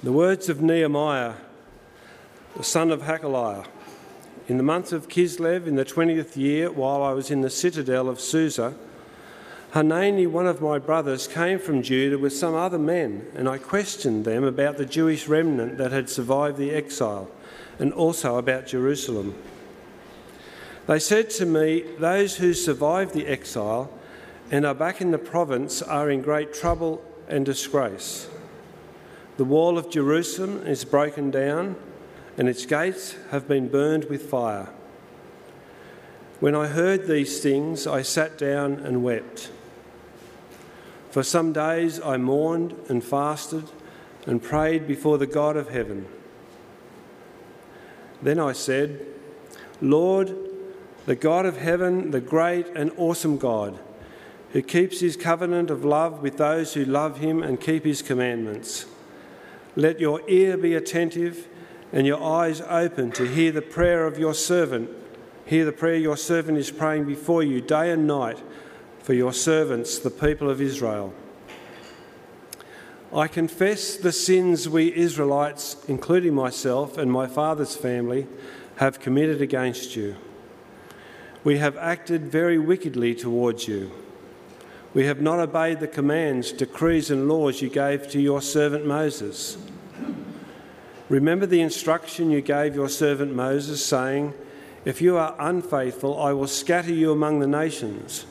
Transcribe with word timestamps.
The 0.00 0.12
words 0.12 0.48
of 0.48 0.62
Nehemiah, 0.62 1.34
the 2.56 2.62
son 2.62 2.92
of 2.92 3.02
Hakaliah. 3.02 3.66
In 4.46 4.56
the 4.56 4.62
month 4.62 4.92
of 4.92 5.08
Kislev, 5.08 5.66
in 5.66 5.74
the 5.74 5.84
20th 5.84 6.36
year, 6.36 6.70
while 6.70 7.02
I 7.02 7.12
was 7.12 7.32
in 7.32 7.40
the 7.40 7.50
citadel 7.50 8.08
of 8.08 8.20
Susa, 8.20 8.76
Hanani, 9.72 10.28
one 10.28 10.46
of 10.46 10.62
my 10.62 10.78
brothers, 10.78 11.26
came 11.26 11.58
from 11.58 11.82
Judah 11.82 12.16
with 12.16 12.32
some 12.32 12.54
other 12.54 12.78
men, 12.78 13.26
and 13.34 13.48
I 13.48 13.58
questioned 13.58 14.24
them 14.24 14.44
about 14.44 14.76
the 14.76 14.86
Jewish 14.86 15.26
remnant 15.26 15.78
that 15.78 15.90
had 15.90 16.08
survived 16.08 16.58
the 16.58 16.70
exile, 16.70 17.28
and 17.80 17.92
also 17.92 18.36
about 18.36 18.68
Jerusalem. 18.68 19.34
They 20.86 21.00
said 21.00 21.28
to 21.30 21.44
me, 21.44 21.82
Those 21.98 22.36
who 22.36 22.54
survived 22.54 23.14
the 23.14 23.26
exile 23.26 23.90
and 24.48 24.64
are 24.64 24.76
back 24.76 25.00
in 25.00 25.10
the 25.10 25.18
province 25.18 25.82
are 25.82 26.08
in 26.08 26.22
great 26.22 26.54
trouble 26.54 27.02
and 27.26 27.44
disgrace. 27.44 28.28
The 29.38 29.44
wall 29.44 29.78
of 29.78 29.88
Jerusalem 29.88 30.66
is 30.66 30.84
broken 30.84 31.30
down, 31.30 31.76
and 32.36 32.48
its 32.48 32.66
gates 32.66 33.14
have 33.30 33.46
been 33.46 33.68
burned 33.68 34.06
with 34.06 34.28
fire. 34.28 34.68
When 36.40 36.56
I 36.56 36.66
heard 36.66 37.06
these 37.06 37.40
things, 37.40 37.86
I 37.86 38.02
sat 38.02 38.36
down 38.36 38.80
and 38.80 39.04
wept. 39.04 39.52
For 41.12 41.22
some 41.22 41.52
days 41.52 42.00
I 42.00 42.16
mourned 42.16 42.74
and 42.88 43.02
fasted 43.02 43.70
and 44.26 44.42
prayed 44.42 44.88
before 44.88 45.18
the 45.18 45.26
God 45.26 45.56
of 45.56 45.68
heaven. 45.68 46.06
Then 48.20 48.40
I 48.40 48.52
said, 48.54 49.06
Lord, 49.80 50.36
the 51.06 51.14
God 51.14 51.46
of 51.46 51.58
heaven, 51.58 52.10
the 52.10 52.20
great 52.20 52.66
and 52.74 52.90
awesome 52.96 53.38
God, 53.38 53.78
who 54.50 54.62
keeps 54.62 54.98
his 54.98 55.16
covenant 55.16 55.70
of 55.70 55.84
love 55.84 56.22
with 56.22 56.38
those 56.38 56.74
who 56.74 56.84
love 56.84 57.18
him 57.18 57.40
and 57.40 57.60
keep 57.60 57.84
his 57.84 58.02
commandments. 58.02 58.86
Let 59.78 60.00
your 60.00 60.28
ear 60.28 60.56
be 60.56 60.74
attentive 60.74 61.46
and 61.92 62.04
your 62.04 62.20
eyes 62.20 62.60
open 62.62 63.12
to 63.12 63.28
hear 63.28 63.52
the 63.52 63.62
prayer 63.62 64.08
of 64.08 64.18
your 64.18 64.34
servant. 64.34 64.90
Hear 65.46 65.64
the 65.64 65.70
prayer 65.70 65.94
your 65.94 66.16
servant 66.16 66.58
is 66.58 66.72
praying 66.72 67.04
before 67.04 67.44
you 67.44 67.60
day 67.60 67.92
and 67.92 68.04
night 68.04 68.42
for 68.98 69.14
your 69.14 69.32
servants, 69.32 70.00
the 70.00 70.10
people 70.10 70.50
of 70.50 70.60
Israel. 70.60 71.14
I 73.14 73.28
confess 73.28 73.96
the 73.96 74.10
sins 74.10 74.68
we 74.68 74.92
Israelites, 74.92 75.76
including 75.86 76.34
myself 76.34 76.98
and 76.98 77.12
my 77.12 77.28
father's 77.28 77.76
family, 77.76 78.26
have 78.78 78.98
committed 78.98 79.40
against 79.40 79.94
you. 79.94 80.16
We 81.44 81.58
have 81.58 81.76
acted 81.76 82.32
very 82.32 82.58
wickedly 82.58 83.14
towards 83.14 83.68
you. 83.68 83.92
We 84.98 85.06
have 85.06 85.20
not 85.20 85.38
obeyed 85.38 85.78
the 85.78 85.86
commands, 85.86 86.50
decrees, 86.50 87.08
and 87.08 87.28
laws 87.28 87.62
you 87.62 87.68
gave 87.68 88.10
to 88.10 88.20
your 88.20 88.42
servant 88.42 88.84
Moses. 88.84 89.56
Remember 91.08 91.46
the 91.46 91.60
instruction 91.60 92.32
you 92.32 92.40
gave 92.40 92.74
your 92.74 92.88
servant 92.88 93.32
Moses, 93.32 93.86
saying, 93.86 94.34
If 94.84 95.00
you 95.00 95.16
are 95.16 95.36
unfaithful, 95.38 96.20
I 96.20 96.32
will 96.32 96.48
scatter 96.48 96.92
you 96.92 97.12
among 97.12 97.38
the 97.38 97.46
nations. 97.46 98.26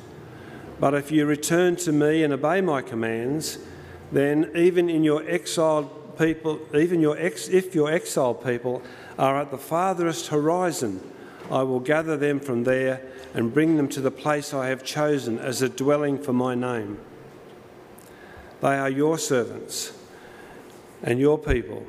But 0.77 0.93
if 0.93 1.09
you 1.09 1.25
return 1.25 1.77
to 1.77 1.93
me 1.93 2.21
and 2.21 2.33
obey 2.33 2.59
my 2.59 2.81
commands, 2.81 3.59
then 4.11 4.51
even 4.53 4.89
in 4.89 5.05
your 5.05 5.25
exiled 5.25 6.17
people, 6.17 6.59
even 6.75 6.99
your 6.99 7.17
ex, 7.17 7.47
if 7.47 7.75
your 7.75 7.89
exiled 7.89 8.43
people 8.43 8.81
are 9.17 9.39
at 9.39 9.51
the 9.51 9.57
farthest 9.57 10.27
horizon, 10.27 10.99
I 11.49 11.63
will 11.63 11.79
gather 11.79 12.17
them 12.17 12.39
from 12.39 12.63
there 12.63 13.01
and 13.33 13.53
bring 13.53 13.77
them 13.77 13.87
to 13.89 14.01
the 14.01 14.11
place 14.11 14.53
I 14.53 14.67
have 14.67 14.83
chosen 14.83 15.39
as 15.39 15.61
a 15.61 15.69
dwelling 15.69 16.21
for 16.21 16.33
my 16.33 16.55
name. 16.55 16.99
They 18.61 18.75
are 18.77 18.89
your 18.89 19.17
servants 19.17 19.93
and 21.03 21.19
your 21.19 21.37
people, 21.37 21.85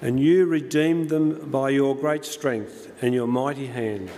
and 0.00 0.18
you 0.18 0.46
redeemed 0.46 1.10
them 1.10 1.50
by 1.50 1.70
your 1.70 1.94
great 1.94 2.24
strength 2.24 2.90
and 3.02 3.14
your 3.14 3.26
mighty 3.26 3.66
hand. 3.66 4.10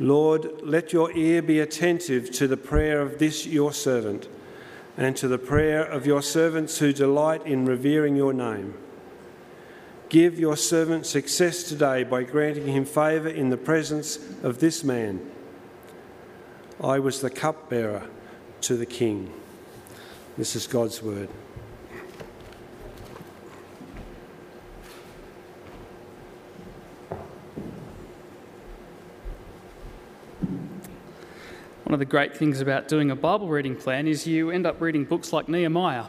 Lord, 0.00 0.62
let 0.62 0.92
your 0.92 1.12
ear 1.12 1.42
be 1.42 1.60
attentive 1.60 2.30
to 2.32 2.48
the 2.48 2.56
prayer 2.56 3.00
of 3.00 3.18
this 3.18 3.46
your 3.46 3.72
servant 3.72 4.28
and 4.96 5.16
to 5.16 5.28
the 5.28 5.38
prayer 5.38 5.84
of 5.84 6.06
your 6.06 6.22
servants 6.22 6.78
who 6.78 6.92
delight 6.92 7.46
in 7.46 7.66
revering 7.66 8.16
your 8.16 8.32
name. 8.32 8.74
Give 10.08 10.38
your 10.38 10.56
servant 10.56 11.06
success 11.06 11.62
today 11.64 12.04
by 12.04 12.22
granting 12.22 12.66
him 12.66 12.84
favour 12.84 13.28
in 13.28 13.50
the 13.50 13.56
presence 13.56 14.18
of 14.42 14.60
this 14.60 14.84
man. 14.84 15.30
I 16.82 16.98
was 16.98 17.20
the 17.20 17.30
cupbearer 17.30 18.08
to 18.62 18.76
the 18.76 18.86
king. 18.86 19.32
This 20.36 20.54
is 20.54 20.66
God's 20.66 21.02
word. 21.02 21.28
One 31.84 31.92
of 31.92 31.98
the 31.98 32.04
great 32.04 32.36
things 32.36 32.60
about 32.60 32.88
doing 32.88 33.10
a 33.10 33.16
Bible 33.16 33.48
reading 33.48 33.76
plan 33.76 34.06
is 34.06 34.26
you 34.26 34.50
end 34.50 34.66
up 34.66 34.80
reading 34.80 35.04
books 35.04 35.32
like 35.32 35.48
Nehemiah 35.48 36.06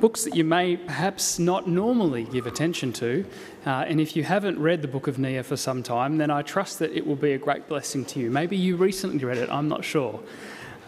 books 0.00 0.24
that 0.24 0.34
you 0.34 0.44
may 0.44 0.76
perhaps 0.76 1.38
not 1.38 1.68
normally 1.68 2.24
give 2.24 2.46
attention 2.46 2.92
to. 2.94 3.24
Uh, 3.66 3.84
and 3.86 4.00
if 4.00 4.16
you 4.16 4.24
haven't 4.24 4.58
read 4.58 4.82
the 4.82 4.88
book 4.88 5.06
of 5.06 5.18
Nehemiah 5.18 5.42
for 5.42 5.56
some 5.56 5.82
time, 5.82 6.16
then 6.16 6.30
I 6.30 6.42
trust 6.42 6.78
that 6.78 6.92
it 6.96 7.06
will 7.06 7.16
be 7.16 7.32
a 7.32 7.38
great 7.38 7.68
blessing 7.68 8.04
to 8.06 8.20
you. 8.20 8.30
Maybe 8.30 8.56
you 8.56 8.76
recently 8.76 9.24
read 9.24 9.38
it, 9.38 9.50
I'm 9.50 9.68
not 9.68 9.84
sure. 9.84 10.20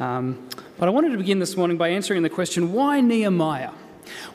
Um, 0.01 0.49
but 0.79 0.89
I 0.89 0.91
wanted 0.91 1.11
to 1.11 1.19
begin 1.19 1.39
this 1.39 1.57
morning 1.57 1.77
by 1.77 1.89
answering 1.89 2.23
the 2.23 2.31
question 2.31 2.73
why 2.73 3.01
Nehemiah? 3.01 3.73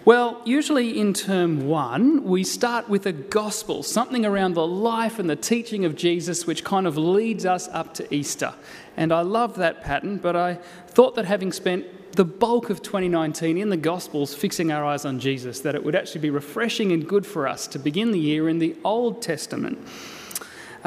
Well, 0.06 0.42
usually 0.46 1.00
in 1.00 1.14
term 1.14 1.68
one, 1.68 2.24
we 2.24 2.44
start 2.44 2.88
with 2.88 3.06
a 3.06 3.12
gospel, 3.12 3.84
something 3.84 4.26
around 4.26 4.54
the 4.54 4.66
life 4.66 5.20
and 5.20 5.30
the 5.30 5.36
teaching 5.36 5.86
of 5.86 5.96
Jesus, 5.96 6.48
which 6.48 6.64
kind 6.64 6.88
of 6.88 6.98
leads 6.98 7.46
us 7.46 7.68
up 7.70 7.94
to 7.96 8.14
Easter. 8.14 8.54
And 8.96 9.12
I 9.12 9.22
love 9.22 9.56
that 9.56 9.84
pattern, 9.84 10.18
but 10.18 10.36
I 10.36 10.56
thought 10.88 11.16
that 11.16 11.26
having 11.26 11.52
spent 11.52 11.86
the 12.14 12.26
bulk 12.26 12.70
of 12.70 12.82
2019 12.82 13.58
in 13.58 13.70
the 13.70 13.78
Gospels 13.78 14.34
fixing 14.34 14.72
our 14.72 14.84
eyes 14.84 15.06
on 15.06 15.20
Jesus, 15.20 15.60
that 15.60 15.76
it 15.76 15.84
would 15.84 15.96
actually 15.96 16.22
be 16.22 16.32
refreshing 16.32 16.92
and 16.92 17.08
good 17.08 17.26
for 17.26 17.48
us 17.48 17.68
to 17.68 17.80
begin 17.80 18.12
the 18.12 18.20
year 18.20 18.50
in 18.50 18.60
the 18.60 18.76
Old 18.84 19.22
Testament. 19.22 19.78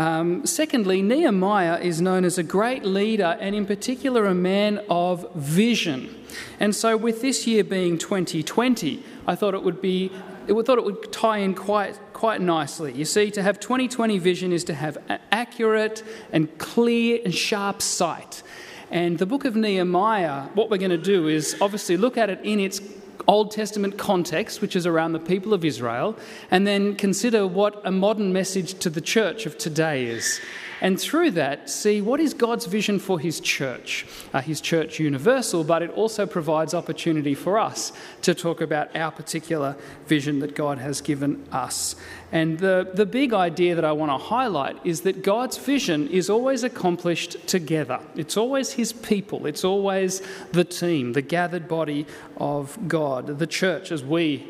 Um, 0.00 0.47
secondly, 0.47 1.03
Nehemiah 1.03 1.78
is 1.78 2.00
known 2.00 2.25
as 2.25 2.38
a 2.38 2.43
great 2.43 2.87
leader 2.87 3.37
and, 3.38 3.55
in 3.55 3.66
particular, 3.66 4.25
a 4.25 4.34
man 4.34 4.81
of 4.88 5.31
vision. 5.34 6.25
And 6.59 6.75
so, 6.75 6.97
with 6.97 7.21
this 7.21 7.47
year 7.47 7.62
being 7.62 7.99
2020, 7.99 9.05
I 9.27 9.34
thought 9.34 9.53
it 9.53 9.62
would 9.62 9.83
be, 9.83 10.11
it 10.47 10.55
thought 10.65 10.78
it 10.78 10.84
would 10.84 11.12
tie 11.12 11.38
in 11.38 11.55
quite 11.55 12.00
quite 12.15 12.41
nicely. 12.41 12.94
You 12.94 13.05
see, 13.05 13.31
to 13.33 13.43
have 13.43 13.61
2020 13.61 14.16
vision 14.16 14.53
is 14.53 14.65
to 14.65 14.75
have 14.75 14.97
accurate 15.33 16.03
and 16.32 16.56
clear 16.56 17.21
and 17.22 17.34
sharp 17.34 17.82
sight. 17.82 18.43
And 18.91 19.19
the 19.19 19.27
book 19.27 19.44
of 19.44 19.55
Nehemiah, 19.55 20.44
what 20.55 20.71
we're 20.71 20.78
going 20.78 20.93
to 20.93 20.97
do 20.97 21.28
is 21.28 21.56
obviously 21.61 21.99
look 21.99 22.17
at 22.17 22.31
it 22.31 22.41
in 22.43 22.59
its 22.59 22.81
Old 23.26 23.50
Testament 23.50 23.98
context, 23.98 24.60
which 24.60 24.76
is 24.76 24.86
around 24.86 25.12
the 25.12 25.19
people 25.19 25.53
of 25.53 25.64
Israel, 25.64 26.16
and 26.50 26.66
then 26.66 26.97
consider 26.97 27.47
what 27.47 27.81
a 27.84 27.91
modern 27.91 28.32
message 28.32 28.75
to 28.81 28.91
the 28.91 29.00
church 29.00 29.47
of 29.47 29.58
today 29.58 30.06
is. 30.06 30.41
And 30.81 30.99
through 30.99 31.33
that, 31.33 31.69
see 31.69 32.01
what 32.01 32.21
is 32.21 32.33
God's 32.33 32.67
vision 32.67 32.99
for 32.99 33.21
His 33.21 33.39
church, 33.41 34.07
uh, 34.33 34.41
His 34.41 34.61
church 34.61 34.99
universal, 34.99 35.63
but 35.63 35.83
it 35.83 35.91
also 35.91 36.25
provides 36.27 36.73
opportunity 36.73 37.35
for 37.35 37.59
us 37.59 37.93
to 38.23 38.35
talk 38.35 38.61
about 38.61 38.95
our 38.97 39.11
particular 39.11 39.77
vision 40.07 40.39
that 40.39 40.55
God 40.55 40.79
has 40.79 41.01
given 41.01 41.47
us. 41.53 41.97
And 42.33 42.59
the, 42.59 42.91
the 42.95 43.05
big 43.05 43.35
idea 43.35 43.75
that 43.75 43.85
I 43.85 43.93
want 43.93 44.11
to 44.11 44.19
highlight 44.19 44.79
is 44.85 45.03
that 45.03 45.23
God's 45.23 45.59
vision 45.59 46.09
is 46.09 46.31
always 46.31 46.65
accomplished 46.65 47.47
together. 47.47 48.01
It's 48.17 48.37
always 48.37 48.73
His 48.73 48.93
people, 48.93 49.47
it's 49.47 49.65
always 49.65 50.23
the 50.53 50.65
team, 50.65 51.12
the 51.12 51.23
gathered 51.23 51.69
body 51.69 52.07
of 52.39 52.79
God, 52.89 53.39
the 53.39 53.47
church 53.47 53.93
as 53.93 54.03
we 54.03 54.47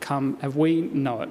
come, 0.00 0.38
as 0.42 0.54
we 0.54 0.80
know 0.80 1.22
it. 1.22 1.30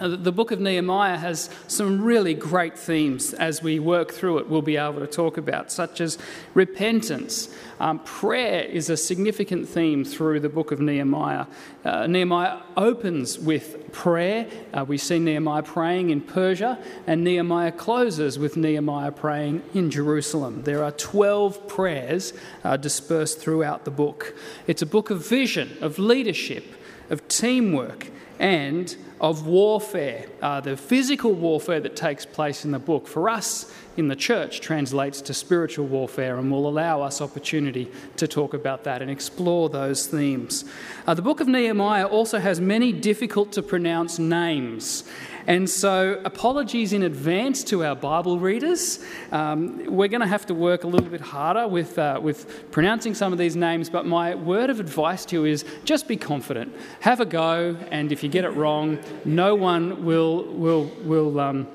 Uh, 0.00 0.08
the 0.08 0.30
book 0.30 0.52
of 0.52 0.60
Nehemiah 0.60 1.16
has 1.16 1.50
some 1.66 2.02
really 2.02 2.34
great 2.34 2.78
themes 2.78 3.34
as 3.34 3.62
we 3.62 3.80
work 3.80 4.12
through 4.12 4.38
it, 4.38 4.48
we'll 4.48 4.62
be 4.62 4.76
able 4.76 5.00
to 5.00 5.08
talk 5.08 5.36
about, 5.36 5.72
such 5.72 6.00
as 6.00 6.18
repentance. 6.54 7.48
Um, 7.80 7.98
prayer 8.00 8.62
is 8.62 8.90
a 8.90 8.96
significant 8.96 9.68
theme 9.68 10.04
through 10.04 10.40
the 10.40 10.48
book 10.48 10.70
of 10.70 10.80
Nehemiah. 10.80 11.46
Uh, 11.84 12.06
Nehemiah 12.06 12.58
opens 12.76 13.40
with 13.40 13.92
prayer. 13.92 14.46
Uh, 14.72 14.84
we 14.84 14.98
see 14.98 15.18
Nehemiah 15.18 15.64
praying 15.64 16.10
in 16.10 16.20
Persia, 16.20 16.78
and 17.08 17.24
Nehemiah 17.24 17.72
closes 17.72 18.38
with 18.38 18.56
Nehemiah 18.56 19.10
praying 19.10 19.62
in 19.74 19.90
Jerusalem. 19.90 20.62
There 20.62 20.84
are 20.84 20.92
12 20.92 21.66
prayers 21.66 22.32
uh, 22.62 22.76
dispersed 22.76 23.40
throughout 23.40 23.84
the 23.84 23.90
book. 23.90 24.36
It's 24.68 24.82
a 24.82 24.86
book 24.86 25.10
of 25.10 25.26
vision, 25.26 25.76
of 25.80 25.98
leadership, 25.98 26.64
of 27.10 27.26
teamwork, 27.26 28.08
and 28.38 28.96
of 29.20 29.46
warfare. 29.46 30.26
Uh, 30.40 30.60
the 30.60 30.76
physical 30.76 31.32
warfare 31.32 31.80
that 31.80 31.96
takes 31.96 32.24
place 32.24 32.64
in 32.64 32.70
the 32.70 32.78
book, 32.78 33.06
for 33.06 33.28
us 33.28 33.72
in 33.96 34.08
the 34.08 34.16
church, 34.16 34.60
translates 34.60 35.20
to 35.22 35.34
spiritual 35.34 35.86
warfare 35.86 36.38
and 36.38 36.50
will 36.50 36.68
allow 36.68 37.02
us 37.02 37.20
opportunity 37.20 37.90
to 38.16 38.28
talk 38.28 38.54
about 38.54 38.84
that 38.84 39.02
and 39.02 39.10
explore 39.10 39.68
those 39.68 40.06
themes. 40.06 40.64
Uh, 41.06 41.14
the 41.14 41.22
book 41.22 41.40
of 41.40 41.48
Nehemiah 41.48 42.06
also 42.06 42.38
has 42.38 42.60
many 42.60 42.92
difficult 42.92 43.52
to 43.52 43.62
pronounce 43.62 44.18
names. 44.18 45.04
And 45.48 45.68
so, 45.68 46.20
apologies 46.26 46.92
in 46.92 47.04
advance 47.04 47.64
to 47.64 47.82
our 47.82 47.96
Bible 47.96 48.38
readers. 48.38 49.02
Um, 49.32 49.82
we're 49.86 50.08
going 50.08 50.20
to 50.20 50.26
have 50.26 50.44
to 50.44 50.54
work 50.54 50.84
a 50.84 50.86
little 50.86 51.08
bit 51.08 51.22
harder 51.22 51.66
with, 51.66 51.98
uh, 51.98 52.20
with 52.22 52.70
pronouncing 52.70 53.14
some 53.14 53.32
of 53.32 53.38
these 53.38 53.56
names, 53.56 53.88
but 53.88 54.04
my 54.04 54.34
word 54.34 54.68
of 54.68 54.78
advice 54.78 55.24
to 55.24 55.36
you 55.36 55.44
is 55.46 55.64
just 55.86 56.06
be 56.06 56.18
confident. 56.18 56.76
Have 57.00 57.20
a 57.20 57.24
go, 57.24 57.78
and 57.90 58.12
if 58.12 58.22
you 58.22 58.28
get 58.28 58.44
it 58.44 58.50
wrong, 58.50 58.98
no 59.24 59.54
one 59.54 60.04
will, 60.04 60.44
will, 60.52 60.84
will 61.04 61.40
um, 61.40 61.66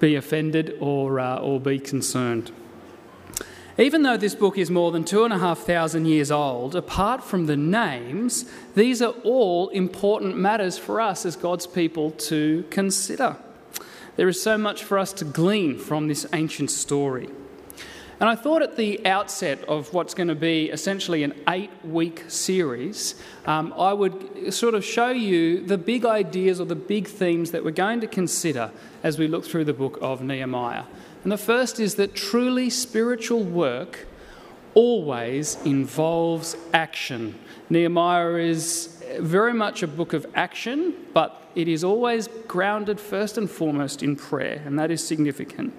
be 0.00 0.16
offended 0.16 0.76
or, 0.80 1.20
uh, 1.20 1.38
or 1.38 1.60
be 1.60 1.78
concerned. 1.78 2.50
Even 3.78 4.02
though 4.02 4.16
this 4.16 4.34
book 4.34 4.56
is 4.56 4.70
more 4.70 4.90
than 4.90 5.04
two 5.04 5.24
and 5.24 5.34
a 5.34 5.38
half 5.38 5.58
thousand 5.58 6.06
years 6.06 6.30
old, 6.30 6.74
apart 6.74 7.22
from 7.22 7.44
the 7.44 7.58
names, 7.58 8.50
these 8.74 9.02
are 9.02 9.12
all 9.22 9.68
important 9.68 10.34
matters 10.34 10.78
for 10.78 10.98
us 10.98 11.26
as 11.26 11.36
God's 11.36 11.66
people 11.66 12.12
to 12.12 12.64
consider. 12.70 13.36
There 14.16 14.28
is 14.28 14.40
so 14.40 14.56
much 14.56 14.82
for 14.82 14.98
us 14.98 15.12
to 15.14 15.26
glean 15.26 15.78
from 15.78 16.08
this 16.08 16.24
ancient 16.32 16.70
story. 16.70 17.28
And 18.18 18.30
I 18.30 18.34
thought 18.34 18.62
at 18.62 18.76
the 18.76 19.04
outset 19.06 19.62
of 19.64 19.92
what's 19.92 20.14
going 20.14 20.28
to 20.28 20.34
be 20.34 20.70
essentially 20.70 21.22
an 21.22 21.34
eight 21.46 21.70
week 21.84 22.24
series, 22.28 23.14
um, 23.44 23.74
I 23.76 23.92
would 23.92 24.54
sort 24.54 24.74
of 24.74 24.86
show 24.86 25.10
you 25.10 25.60
the 25.66 25.76
big 25.76 26.06
ideas 26.06 26.58
or 26.62 26.64
the 26.64 26.74
big 26.74 27.08
themes 27.08 27.50
that 27.50 27.62
we're 27.62 27.72
going 27.72 28.00
to 28.00 28.06
consider 28.06 28.70
as 29.02 29.18
we 29.18 29.28
look 29.28 29.44
through 29.44 29.66
the 29.66 29.74
book 29.74 29.98
of 30.00 30.22
Nehemiah. 30.22 30.84
And 31.26 31.32
the 31.32 31.38
first 31.38 31.80
is 31.80 31.96
that 31.96 32.14
truly 32.14 32.70
spiritual 32.70 33.42
work 33.42 34.06
always 34.74 35.56
involves 35.64 36.56
action. 36.72 37.36
Nehemiah 37.68 38.36
is 38.36 39.02
very 39.18 39.52
much 39.52 39.82
a 39.82 39.88
book 39.88 40.12
of 40.12 40.24
action, 40.36 40.94
but 41.12 41.42
it 41.56 41.66
is 41.66 41.82
always 41.82 42.28
grounded 42.46 43.00
first 43.00 43.38
and 43.38 43.50
foremost 43.50 44.04
in 44.04 44.14
prayer, 44.14 44.62
and 44.64 44.78
that 44.78 44.92
is 44.92 45.04
significant. 45.04 45.74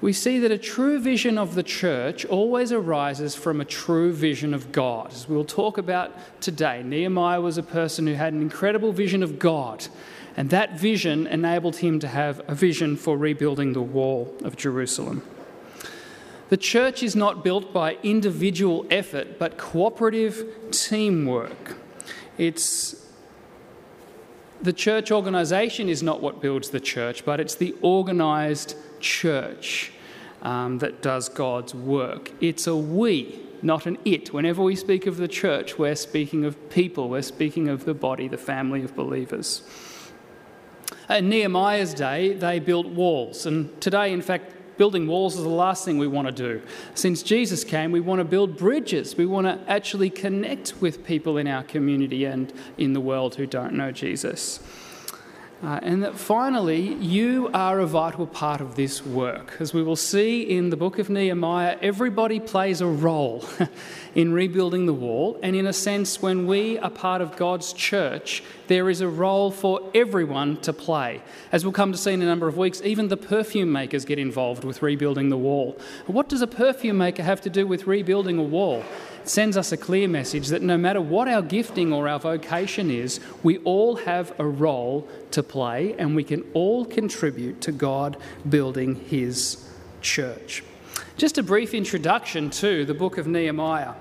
We 0.00 0.12
see 0.12 0.38
that 0.38 0.52
a 0.52 0.58
true 0.58 1.00
vision 1.00 1.36
of 1.36 1.56
the 1.56 1.64
church 1.64 2.24
always 2.24 2.70
arises 2.70 3.34
from 3.34 3.60
a 3.60 3.64
true 3.64 4.12
vision 4.12 4.54
of 4.54 4.70
God. 4.70 5.10
As 5.12 5.28
we'll 5.28 5.44
talk 5.44 5.78
about 5.78 6.40
today, 6.40 6.80
Nehemiah 6.84 7.40
was 7.40 7.58
a 7.58 7.62
person 7.64 8.06
who 8.06 8.14
had 8.14 8.32
an 8.32 8.40
incredible 8.40 8.92
vision 8.92 9.24
of 9.24 9.40
God 9.40 9.88
and 10.36 10.50
that 10.50 10.78
vision 10.78 11.26
enabled 11.26 11.76
him 11.76 12.00
to 12.00 12.08
have 12.08 12.40
a 12.48 12.54
vision 12.54 12.96
for 12.96 13.16
rebuilding 13.16 13.72
the 13.72 13.82
wall 13.82 14.34
of 14.42 14.56
Jerusalem. 14.56 15.22
The 16.48 16.56
church 16.56 17.02
is 17.02 17.16
not 17.16 17.42
built 17.42 17.72
by 17.72 17.98
individual 18.02 18.86
effort, 18.90 19.38
but 19.38 19.56
cooperative 19.56 20.46
teamwork. 20.70 21.76
It's 22.36 23.04
the 24.60 24.72
church 24.72 25.10
organisation 25.10 25.88
is 25.88 26.02
not 26.02 26.20
what 26.20 26.40
builds 26.40 26.70
the 26.70 26.80
church, 26.80 27.24
but 27.24 27.38
it's 27.38 27.54
the 27.54 27.74
organised 27.82 28.76
church 28.98 29.92
um, 30.42 30.78
that 30.78 31.02
does 31.02 31.28
God's 31.28 31.74
work. 31.74 32.32
It's 32.40 32.66
a 32.66 32.76
we, 32.76 33.40
not 33.62 33.86
an 33.86 33.98
it. 34.04 34.32
Whenever 34.32 34.62
we 34.62 34.76
speak 34.76 35.06
of 35.06 35.16
the 35.16 35.28
church, 35.28 35.78
we're 35.78 35.94
speaking 35.94 36.44
of 36.44 36.70
people, 36.70 37.08
we're 37.08 37.22
speaking 37.22 37.68
of 37.68 37.84
the 37.84 37.94
body, 37.94 38.28
the 38.28 38.38
family 38.38 38.82
of 38.82 38.94
believers. 38.94 39.62
In 41.10 41.28
Nehemiah's 41.28 41.94
day, 41.94 42.34
they 42.34 42.58
built 42.58 42.86
walls. 42.86 43.46
And 43.46 43.80
today, 43.80 44.12
in 44.12 44.22
fact, 44.22 44.52
building 44.76 45.06
walls 45.06 45.36
is 45.36 45.42
the 45.42 45.48
last 45.48 45.84
thing 45.84 45.98
we 45.98 46.06
want 46.06 46.26
to 46.28 46.32
do. 46.32 46.62
Since 46.94 47.22
Jesus 47.22 47.64
came, 47.64 47.92
we 47.92 48.00
want 48.00 48.20
to 48.20 48.24
build 48.24 48.56
bridges. 48.56 49.16
We 49.16 49.26
want 49.26 49.46
to 49.46 49.70
actually 49.70 50.10
connect 50.10 50.74
with 50.80 51.04
people 51.04 51.36
in 51.36 51.46
our 51.46 51.62
community 51.62 52.24
and 52.24 52.52
in 52.78 52.92
the 52.92 53.00
world 53.00 53.36
who 53.36 53.46
don't 53.46 53.74
know 53.74 53.92
Jesus. 53.92 54.60
Uh, 55.62 55.80
and 55.82 56.02
that 56.02 56.14
finally, 56.14 56.94
you 56.94 57.48
are 57.54 57.80
a 57.80 57.86
vital 57.86 58.26
part 58.26 58.60
of 58.60 58.74
this 58.74 59.04
work. 59.06 59.56
As 59.60 59.72
we 59.72 59.82
will 59.82 59.96
see 59.96 60.42
in 60.42 60.68
the 60.68 60.76
book 60.76 60.98
of 60.98 61.08
Nehemiah, 61.08 61.78
everybody 61.80 62.38
plays 62.38 62.82
a 62.82 62.86
role 62.86 63.44
in 64.14 64.32
rebuilding 64.32 64.86
the 64.86 64.92
wall. 64.92 65.38
And 65.42 65.56
in 65.56 65.66
a 65.66 65.72
sense, 65.72 66.22
when 66.22 66.46
we 66.46 66.78
are 66.78 66.90
part 66.90 67.20
of 67.20 67.36
God's 67.36 67.72
church, 67.72 68.42
there 68.66 68.88
is 68.88 69.00
a 69.00 69.08
role 69.08 69.50
for 69.50 69.90
everyone 69.94 70.60
to 70.62 70.72
play. 70.72 71.22
As 71.52 71.64
we'll 71.64 71.72
come 71.72 71.92
to 71.92 71.98
see 71.98 72.12
in 72.12 72.22
a 72.22 72.26
number 72.26 72.48
of 72.48 72.56
weeks, 72.56 72.80
even 72.82 73.08
the 73.08 73.16
perfume 73.16 73.72
makers 73.72 74.04
get 74.04 74.18
involved 74.18 74.64
with 74.64 74.82
rebuilding 74.82 75.28
the 75.28 75.36
wall. 75.36 75.78
What 76.06 76.28
does 76.28 76.42
a 76.42 76.46
perfume 76.46 76.98
maker 76.98 77.22
have 77.22 77.40
to 77.42 77.50
do 77.50 77.66
with 77.66 77.86
rebuilding 77.86 78.38
a 78.38 78.42
wall? 78.42 78.84
It 79.22 79.28
sends 79.28 79.56
us 79.56 79.72
a 79.72 79.76
clear 79.76 80.06
message 80.06 80.48
that 80.48 80.62
no 80.62 80.76
matter 80.76 81.00
what 81.00 81.28
our 81.28 81.42
gifting 81.42 81.92
or 81.92 82.08
our 82.08 82.18
vocation 82.18 82.90
is, 82.90 83.20
we 83.42 83.58
all 83.58 83.96
have 83.96 84.38
a 84.38 84.46
role 84.46 85.08
to 85.30 85.42
play 85.42 85.94
and 85.98 86.14
we 86.14 86.24
can 86.24 86.44
all 86.52 86.84
contribute 86.84 87.60
to 87.62 87.72
God 87.72 88.16
building 88.48 88.96
His 88.96 89.66
church. 90.02 90.62
Just 91.16 91.38
a 91.38 91.42
brief 91.42 91.74
introduction 91.74 92.50
to 92.50 92.84
the 92.84 92.94
book 92.94 93.18
of 93.18 93.26
Nehemiah. 93.26 93.94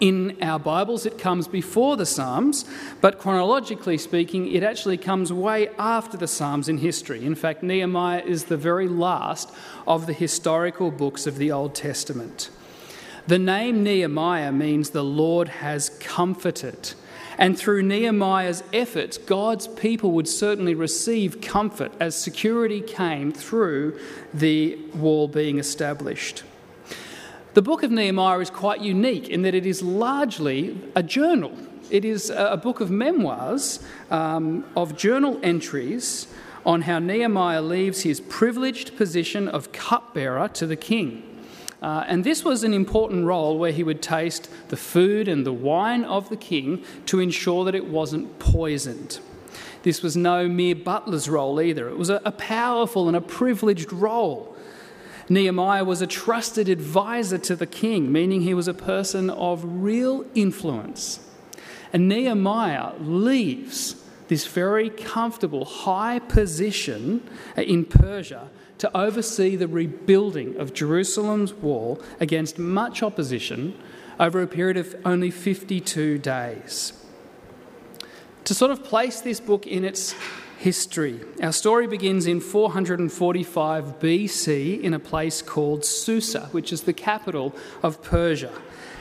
In 0.00 0.38
our 0.40 0.58
Bibles, 0.58 1.04
it 1.04 1.18
comes 1.18 1.46
before 1.46 1.98
the 1.98 2.06
Psalms, 2.06 2.64
but 3.02 3.18
chronologically 3.18 3.98
speaking, 3.98 4.50
it 4.50 4.62
actually 4.62 4.96
comes 4.96 5.30
way 5.30 5.68
after 5.78 6.16
the 6.16 6.26
Psalms 6.26 6.70
in 6.70 6.78
history. 6.78 7.22
In 7.26 7.34
fact, 7.34 7.62
Nehemiah 7.62 8.22
is 8.24 8.44
the 8.44 8.56
very 8.56 8.88
last 8.88 9.52
of 9.86 10.06
the 10.06 10.14
historical 10.14 10.90
books 10.90 11.26
of 11.26 11.36
the 11.36 11.52
Old 11.52 11.74
Testament. 11.74 12.48
The 13.26 13.38
name 13.38 13.82
Nehemiah 13.82 14.52
means 14.52 14.88
the 14.90 15.04
Lord 15.04 15.48
has 15.48 15.90
comforted. 16.00 16.94
And 17.36 17.58
through 17.58 17.82
Nehemiah's 17.82 18.62
efforts, 18.72 19.18
God's 19.18 19.68
people 19.68 20.12
would 20.12 20.28
certainly 20.28 20.74
receive 20.74 21.42
comfort 21.42 21.92
as 22.00 22.16
security 22.16 22.80
came 22.80 23.32
through 23.32 23.98
the 24.32 24.76
wall 24.94 25.28
being 25.28 25.58
established. 25.58 26.42
The 27.52 27.62
book 27.62 27.82
of 27.82 27.90
Nehemiah 27.90 28.38
is 28.38 28.48
quite 28.48 28.80
unique 28.80 29.28
in 29.28 29.42
that 29.42 29.56
it 29.56 29.66
is 29.66 29.82
largely 29.82 30.78
a 30.94 31.02
journal. 31.02 31.52
It 31.90 32.04
is 32.04 32.30
a 32.30 32.56
book 32.56 32.80
of 32.80 32.92
memoirs, 32.92 33.80
um, 34.08 34.64
of 34.76 34.96
journal 34.96 35.40
entries 35.42 36.28
on 36.64 36.82
how 36.82 37.00
Nehemiah 37.00 37.60
leaves 37.60 38.02
his 38.02 38.20
privileged 38.20 38.96
position 38.96 39.48
of 39.48 39.72
cupbearer 39.72 40.46
to 40.48 40.64
the 40.64 40.76
king. 40.76 41.24
Uh, 41.82 42.04
and 42.06 42.22
this 42.22 42.44
was 42.44 42.62
an 42.62 42.72
important 42.72 43.26
role 43.26 43.58
where 43.58 43.72
he 43.72 43.82
would 43.82 44.00
taste 44.00 44.48
the 44.68 44.76
food 44.76 45.26
and 45.26 45.44
the 45.44 45.52
wine 45.52 46.04
of 46.04 46.28
the 46.28 46.36
king 46.36 46.84
to 47.06 47.18
ensure 47.18 47.64
that 47.64 47.74
it 47.74 47.86
wasn't 47.86 48.38
poisoned. 48.38 49.18
This 49.82 50.02
was 50.02 50.16
no 50.16 50.46
mere 50.46 50.76
butler's 50.76 51.28
role 51.28 51.60
either, 51.60 51.88
it 51.88 51.98
was 51.98 52.10
a, 52.10 52.20
a 52.24 52.30
powerful 52.30 53.08
and 53.08 53.16
a 53.16 53.20
privileged 53.20 53.92
role. 53.92 54.49
Nehemiah 55.30 55.84
was 55.84 56.02
a 56.02 56.08
trusted 56.08 56.68
advisor 56.68 57.38
to 57.38 57.54
the 57.54 57.66
king, 57.66 58.10
meaning 58.10 58.40
he 58.40 58.52
was 58.52 58.66
a 58.66 58.74
person 58.74 59.30
of 59.30 59.62
real 59.64 60.26
influence. 60.34 61.20
And 61.92 62.08
Nehemiah 62.08 62.94
leaves 62.98 63.94
this 64.26 64.46
very 64.46 64.90
comfortable, 64.90 65.64
high 65.64 66.18
position 66.18 67.28
in 67.56 67.84
Persia 67.84 68.50
to 68.78 68.96
oversee 68.96 69.54
the 69.54 69.68
rebuilding 69.68 70.56
of 70.56 70.74
Jerusalem's 70.74 71.54
wall 71.54 72.02
against 72.18 72.58
much 72.58 73.00
opposition 73.00 73.78
over 74.18 74.42
a 74.42 74.48
period 74.48 74.76
of 74.76 74.96
only 75.04 75.30
52 75.30 76.18
days. 76.18 76.92
To 78.44 78.54
sort 78.54 78.72
of 78.72 78.82
place 78.82 79.20
this 79.20 79.38
book 79.38 79.64
in 79.66 79.84
its 79.84 80.14
history, 80.60 81.18
our 81.42 81.52
story 81.52 81.86
begins 81.86 82.26
in 82.26 82.38
445 82.38 83.98
BC 83.98 84.82
in 84.82 84.92
a 84.92 84.98
place 84.98 85.40
called 85.40 85.86
Susa, 85.86 86.50
which 86.52 86.70
is 86.70 86.82
the 86.82 86.92
capital 86.92 87.56
of 87.82 88.02
Persia, 88.02 88.52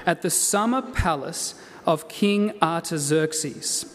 at 0.05 0.21
the 0.21 0.29
summer 0.29 0.81
palace 0.81 1.55
of 1.85 2.07
King 2.07 2.53
Artaxerxes. 2.61 3.93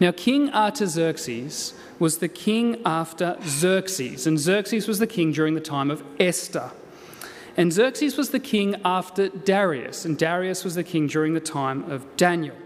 Now, 0.00 0.12
King 0.12 0.54
Artaxerxes 0.54 1.74
was 1.98 2.16
the 2.16 2.28
king 2.28 2.80
after 2.86 3.36
Xerxes, 3.42 4.26
and 4.26 4.38
Xerxes 4.38 4.88
was 4.88 4.98
the 4.98 5.06
king 5.06 5.32
during 5.32 5.54
the 5.54 5.60
time 5.60 5.90
of 5.90 6.02
Esther. 6.18 6.70
And 7.58 7.74
Xerxes 7.74 8.16
was 8.16 8.30
the 8.30 8.40
king 8.40 8.76
after 8.86 9.28
Darius, 9.28 10.06
and 10.06 10.16
Darius 10.16 10.64
was 10.64 10.76
the 10.76 10.82
king 10.82 11.08
during 11.08 11.34
the 11.34 11.40
time 11.40 11.90
of 11.90 12.16
Daniel. 12.16 12.56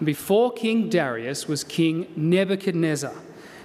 And 0.00 0.06
before 0.06 0.52
King 0.52 0.88
Darius 0.88 1.46
was 1.46 1.62
King 1.62 2.08
Nebuchadnezzar, 2.16 3.14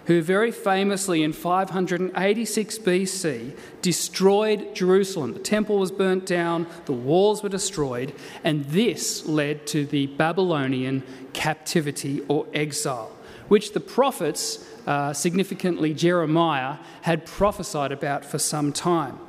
who 0.10 0.24
very 0.24 0.52
famously 0.52 1.22
in 1.22 1.32
586 1.32 2.80
BC 2.80 3.56
destroyed 3.84 4.74
Jerusalem. 4.74 5.36
The 5.36 5.40
temple 5.40 5.78
was 5.78 5.92
burnt 5.92 6.26
down, 6.26 6.66
the 6.86 6.94
walls 6.94 7.44
were 7.44 7.50
destroyed, 7.50 8.16
and 8.44 8.66
this 8.66 9.28
led 9.28 9.68
to 9.68 9.86
the 9.86 10.08
Babylonian 10.08 11.04
captivity 11.34 12.22
or 12.28 12.48
exile 12.56 13.16
which 13.50 13.74
the 13.74 13.80
prophets, 13.80 14.64
uh, 14.88 15.12
significantly 15.12 15.94
Jeremiah, 15.94 16.78
had 17.02 17.26
prophesied 17.26 17.92
about 17.92 18.24
for 18.24 18.40
some 18.40 18.72
time. 18.72 19.20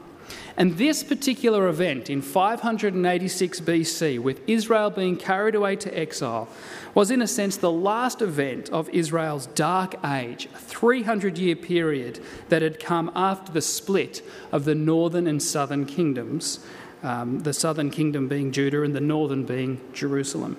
And 0.57 0.77
this 0.77 1.03
particular 1.03 1.69
event 1.69 2.11
in 2.11 2.23
586 2.23 3.61
BC, 3.61 4.19
with 4.19 4.41
Israel 4.47 4.91
being 4.91 5.17
carried 5.17 5.55
away 5.55 5.77
to 5.77 5.99
exile, 5.99 6.49
was 6.95 7.11
in 7.11 7.23
a 7.23 7.27
sense 7.27 7.57
the 7.57 7.71
last 7.71 8.21
event 8.21 8.69
of 8.71 8.89
Israel's 8.91 9.47
dark 9.47 9.95
age, 10.05 10.49
a 10.55 10.59
300 10.59 11.39
year 11.39 11.57
period 11.57 12.21
that 12.49 12.63
had 12.63 12.81
come 12.81 13.11
after 13.15 13.53
the 13.53 13.63
split 13.63 14.23
of 14.53 14.65
the 14.65 14.75
northern 14.75 15.27
and 15.27 15.43
southern 15.43 15.87
kingdoms, 15.87 16.61
um, 17.03 17.41
the 17.41 17.53
southern 17.53 17.91
kingdom 17.91 18.29
being 18.29 18.53
Judah 18.53 18.83
and 18.83 18.95
the 18.95 19.01
northern 19.01 19.45
being 19.45 19.81
Jerusalem. 19.93 20.57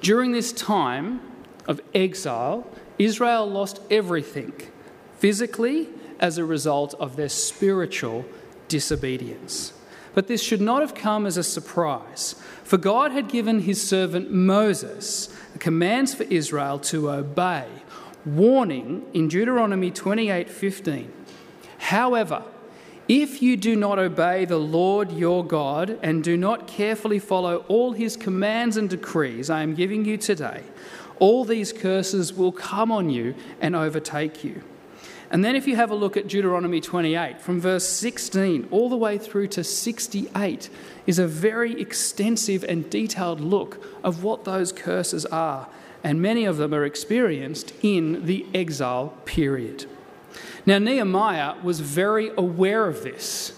During 0.00 0.32
this 0.32 0.52
time 0.52 1.20
of 1.66 1.80
exile, 1.94 2.68
Israel 2.98 3.46
lost 3.48 3.80
everything 3.90 4.52
physically 5.18 5.88
as 6.18 6.38
a 6.38 6.44
result 6.44 6.94
of 6.94 7.16
their 7.16 7.28
spiritual 7.28 8.24
disobedience. 8.68 9.72
But 10.14 10.28
this 10.28 10.42
should 10.42 10.62
not 10.62 10.80
have 10.80 10.94
come 10.94 11.26
as 11.26 11.36
a 11.36 11.42
surprise, 11.42 12.36
for 12.64 12.78
God 12.78 13.12
had 13.12 13.28
given 13.28 13.60
his 13.60 13.86
servant 13.86 14.30
Moses 14.30 15.28
commands 15.58 16.14
for 16.14 16.24
Israel 16.24 16.78
to 16.78 17.10
obey, 17.10 17.66
warning 18.24 19.04
in 19.12 19.28
Deuteronomy 19.28 19.90
28:15. 19.90 21.12
However, 21.78 22.42
if 23.08 23.40
you 23.40 23.56
do 23.56 23.76
not 23.76 23.98
obey 23.98 24.46
the 24.46 24.58
Lord 24.58 25.12
your 25.12 25.44
God 25.44 25.98
and 26.02 26.24
do 26.24 26.36
not 26.36 26.66
carefully 26.66 27.20
follow 27.20 27.64
all 27.68 27.92
his 27.92 28.16
commands 28.16 28.76
and 28.76 28.90
decrees 28.90 29.48
I 29.48 29.62
am 29.62 29.74
giving 29.74 30.04
you 30.04 30.16
today, 30.16 30.62
all 31.20 31.44
these 31.44 31.72
curses 31.72 32.32
will 32.32 32.52
come 32.52 32.90
on 32.90 33.08
you 33.10 33.34
and 33.60 33.76
overtake 33.76 34.42
you. 34.42 34.62
And 35.30 35.44
then, 35.44 35.56
if 35.56 35.66
you 35.66 35.76
have 35.76 35.90
a 35.90 35.94
look 35.94 36.16
at 36.16 36.28
Deuteronomy 36.28 36.80
28, 36.80 37.40
from 37.40 37.60
verse 37.60 37.86
16 37.88 38.68
all 38.70 38.88
the 38.88 38.96
way 38.96 39.18
through 39.18 39.48
to 39.48 39.64
68, 39.64 40.70
is 41.06 41.18
a 41.18 41.26
very 41.26 41.80
extensive 41.80 42.64
and 42.64 42.88
detailed 42.88 43.40
look 43.40 43.84
of 44.04 44.22
what 44.22 44.44
those 44.44 44.72
curses 44.72 45.26
are. 45.26 45.68
And 46.04 46.22
many 46.22 46.44
of 46.44 46.58
them 46.58 46.72
are 46.72 46.84
experienced 46.84 47.72
in 47.82 48.26
the 48.26 48.46
exile 48.54 49.14
period. 49.24 49.86
Now, 50.64 50.78
Nehemiah 50.78 51.56
was 51.62 51.80
very 51.80 52.30
aware 52.36 52.86
of 52.86 53.02
this. 53.02 53.52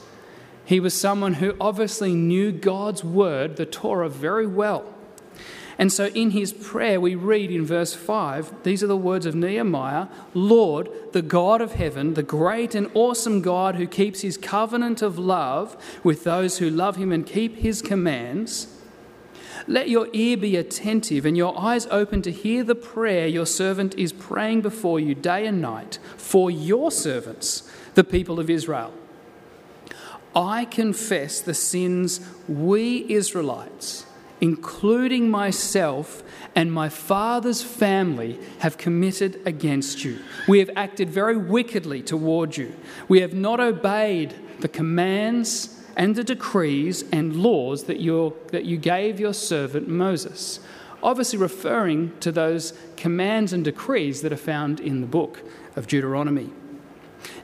He 0.64 0.80
was 0.80 0.92
someone 0.92 1.34
who 1.34 1.54
obviously 1.60 2.14
knew 2.14 2.52
God's 2.52 3.02
word, 3.02 3.56
the 3.56 3.66
Torah, 3.66 4.08
very 4.08 4.46
well. 4.46 4.94
And 5.78 5.92
so 5.92 6.06
in 6.06 6.30
his 6.30 6.52
prayer, 6.52 7.00
we 7.00 7.14
read 7.14 7.52
in 7.52 7.64
verse 7.64 7.94
5 7.94 8.64
these 8.64 8.82
are 8.82 8.88
the 8.88 8.96
words 8.96 9.26
of 9.26 9.36
Nehemiah 9.36 10.08
Lord, 10.34 10.90
the 11.12 11.22
God 11.22 11.60
of 11.60 11.74
heaven, 11.74 12.14
the 12.14 12.22
great 12.24 12.74
and 12.74 12.90
awesome 12.94 13.40
God 13.40 13.76
who 13.76 13.86
keeps 13.86 14.22
his 14.22 14.36
covenant 14.36 15.02
of 15.02 15.18
love 15.18 15.76
with 16.02 16.24
those 16.24 16.58
who 16.58 16.68
love 16.68 16.96
him 16.96 17.12
and 17.12 17.24
keep 17.24 17.58
his 17.58 17.80
commands. 17.80 18.74
Let 19.68 19.88
your 19.88 20.08
ear 20.12 20.36
be 20.36 20.56
attentive 20.56 21.24
and 21.24 21.36
your 21.36 21.56
eyes 21.58 21.86
open 21.90 22.22
to 22.22 22.32
hear 22.32 22.64
the 22.64 22.74
prayer 22.74 23.26
your 23.26 23.46
servant 23.46 23.94
is 23.96 24.12
praying 24.12 24.62
before 24.62 24.98
you 24.98 25.14
day 25.14 25.46
and 25.46 25.60
night 25.60 25.98
for 26.16 26.50
your 26.50 26.90
servants, 26.90 27.70
the 27.94 28.04
people 28.04 28.40
of 28.40 28.50
Israel. 28.50 28.92
I 30.34 30.64
confess 30.64 31.40
the 31.40 31.54
sins 31.54 32.20
we 32.48 33.04
Israelites 33.08 34.06
including 34.40 35.30
myself 35.30 36.22
and 36.54 36.72
my 36.72 36.88
father's 36.88 37.62
family, 37.62 38.38
have 38.60 38.78
committed 38.78 39.40
against 39.46 40.04
you. 40.04 40.18
We 40.46 40.58
have 40.60 40.70
acted 40.76 41.10
very 41.10 41.36
wickedly 41.36 42.02
toward 42.02 42.56
you. 42.56 42.74
We 43.08 43.20
have 43.20 43.34
not 43.34 43.60
obeyed 43.60 44.34
the 44.60 44.68
commands 44.68 45.82
and 45.96 46.14
the 46.14 46.24
decrees 46.24 47.04
and 47.12 47.36
laws 47.36 47.84
that, 47.84 47.98
you 47.98 48.36
that 48.48 48.64
you 48.64 48.76
gave 48.76 49.18
your 49.18 49.34
servant 49.34 49.88
Moses. 49.88 50.60
Obviously, 51.02 51.38
referring 51.38 52.16
to 52.20 52.32
those 52.32 52.72
commands 52.96 53.52
and 53.52 53.64
decrees 53.64 54.22
that 54.22 54.32
are 54.32 54.36
found 54.36 54.80
in 54.80 55.00
the 55.00 55.06
book 55.06 55.42
of 55.76 55.86
Deuteronomy. 55.86 56.50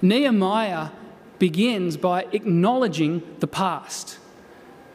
Nehemiah 0.02 0.90
begins 1.38 1.96
by 1.96 2.26
acknowledging 2.32 3.22
the 3.40 3.46
past 3.46 4.18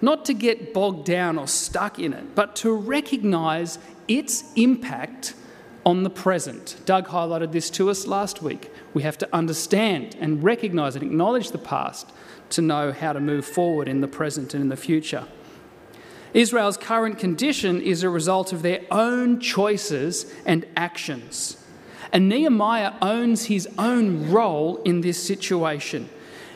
not 0.02 0.26
to 0.26 0.34
get 0.34 0.74
bogged 0.74 1.06
down 1.06 1.38
or 1.38 1.48
stuck 1.48 2.00
in 2.00 2.14
it, 2.14 2.36
but 2.36 2.56
to 2.58 2.72
recognize 2.72 3.80
its 4.08 4.44
impact 4.56 5.34
on 5.86 6.04
the 6.04 6.10
present. 6.10 6.78
Doug 6.86 7.08
highlighted 7.08 7.52
this 7.52 7.70
to 7.72 7.90
us 7.90 8.08
last 8.08 8.42
week. 8.42 8.72
We 8.94 9.04
have 9.04 9.18
to 9.20 9.36
understand 9.36 10.16
and 10.20 10.44
recognize 10.44 10.96
and 10.96 11.04
acknowledge 11.04 11.52
the 11.52 11.58
past 11.58 12.12
to 12.52 12.62
know 12.62 12.92
how 12.92 13.14
to 13.14 13.20
move 13.20 13.46
forward 13.46 13.88
in 13.88 14.02
the 14.02 14.08
present 14.08 14.54
and 14.54 14.64
in 14.64 14.70
the 14.70 14.78
future. 14.78 15.26
Israel's 16.34 16.78
current 16.78 17.18
condition 17.18 17.82
is 17.82 18.04
a 18.04 18.10
result 18.10 18.54
of 18.54 18.62
their 18.62 18.82
own 18.92 19.40
choices 19.40 20.32
and 20.46 20.66
actions. 20.76 21.58
And 22.12 22.30
Nehemiah 22.30 22.94
owns 23.02 23.46
his 23.46 23.68
own 23.78 24.30
role 24.30 24.78
in 24.84 25.02
this 25.02 25.22
situation. 25.24 26.10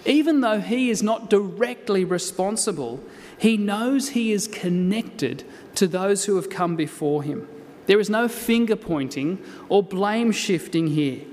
Even 0.05 0.41
though 0.41 0.59
he 0.59 0.89
is 0.89 1.01
not 1.01 1.29
directly 1.29 2.03
responsible, 2.03 3.03
he 3.43 3.57
knows 3.57 4.07
he 4.07 4.31
is 4.31 4.47
connected 4.47 5.43
to 5.75 5.85
those 5.85 6.23
who 6.23 6.37
have 6.37 6.49
come 6.49 6.77
before 6.77 7.23
him. 7.23 7.45
There 7.87 7.99
is 7.99 8.09
no 8.09 8.29
finger 8.29 8.77
pointing 8.77 9.43
or 9.67 9.83
blame 9.83 10.31
shifting 10.31 10.87
here. 10.87 11.25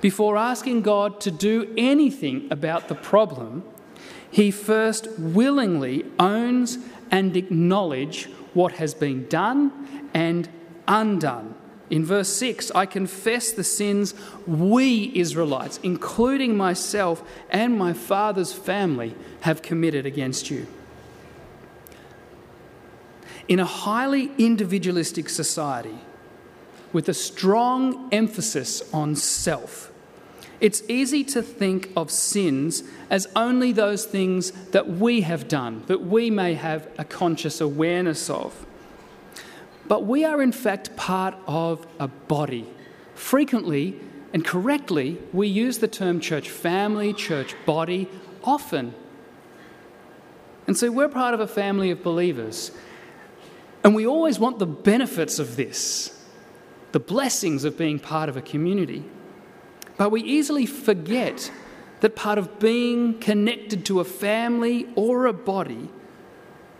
Before 0.00 0.38
asking 0.38 0.80
God 0.80 1.20
to 1.20 1.30
do 1.30 1.74
anything 1.76 2.48
about 2.50 2.88
the 2.88 2.94
problem, 2.94 3.64
he 4.30 4.50
first 4.50 5.10
willingly 5.18 6.06
owns 6.18 6.78
and 7.10 7.36
acknowledges 7.36 8.32
what 8.54 8.72
has 8.72 8.94
been 8.94 9.28
done 9.28 10.08
and 10.14 10.48
undone. 10.88 11.54
In 11.90 12.02
verse 12.02 12.30
6, 12.30 12.70
I 12.70 12.86
confess 12.86 13.52
the 13.52 13.62
sins 13.62 14.14
we 14.46 15.12
Israelites, 15.14 15.80
including 15.82 16.56
myself 16.56 17.22
and 17.50 17.76
my 17.76 17.92
father's 17.92 18.54
family, 18.54 19.14
have 19.42 19.60
committed 19.60 20.06
against 20.06 20.50
you. 20.50 20.66
In 23.48 23.60
a 23.60 23.64
highly 23.64 24.32
individualistic 24.38 25.28
society 25.28 25.98
with 26.92 27.08
a 27.08 27.14
strong 27.14 28.08
emphasis 28.12 28.82
on 28.92 29.14
self, 29.14 29.92
it's 30.60 30.82
easy 30.88 31.22
to 31.24 31.42
think 31.42 31.90
of 31.96 32.10
sins 32.10 32.82
as 33.10 33.28
only 33.36 33.72
those 33.72 34.06
things 34.06 34.50
that 34.70 34.88
we 34.88 35.20
have 35.20 35.48
done, 35.48 35.84
that 35.86 36.02
we 36.02 36.30
may 36.30 36.54
have 36.54 36.88
a 36.98 37.04
conscious 37.04 37.60
awareness 37.60 38.30
of. 38.30 38.66
But 39.86 40.04
we 40.04 40.24
are, 40.24 40.42
in 40.42 40.52
fact, 40.52 40.96
part 40.96 41.36
of 41.46 41.86
a 42.00 42.08
body. 42.08 42.66
Frequently 43.14 44.00
and 44.32 44.44
correctly, 44.44 45.18
we 45.32 45.46
use 45.46 45.78
the 45.78 45.88
term 45.88 46.20
church 46.20 46.50
family, 46.50 47.12
church 47.12 47.54
body, 47.64 48.08
often. 48.42 48.94
And 50.66 50.76
so 50.76 50.90
we're 50.90 51.08
part 51.08 51.34
of 51.34 51.40
a 51.40 51.46
family 51.46 51.90
of 51.90 52.02
believers. 52.02 52.72
And 53.86 53.94
we 53.94 54.04
always 54.04 54.40
want 54.40 54.58
the 54.58 54.66
benefits 54.66 55.38
of 55.38 55.54
this, 55.54 56.26
the 56.90 56.98
blessings 56.98 57.62
of 57.62 57.78
being 57.78 58.00
part 58.00 58.28
of 58.28 58.36
a 58.36 58.42
community. 58.42 59.04
But 59.96 60.10
we 60.10 60.24
easily 60.24 60.66
forget 60.66 61.52
that 62.00 62.16
part 62.16 62.36
of 62.36 62.58
being 62.58 63.16
connected 63.20 63.86
to 63.86 64.00
a 64.00 64.04
family 64.04 64.88
or 64.96 65.26
a 65.26 65.32
body 65.32 65.88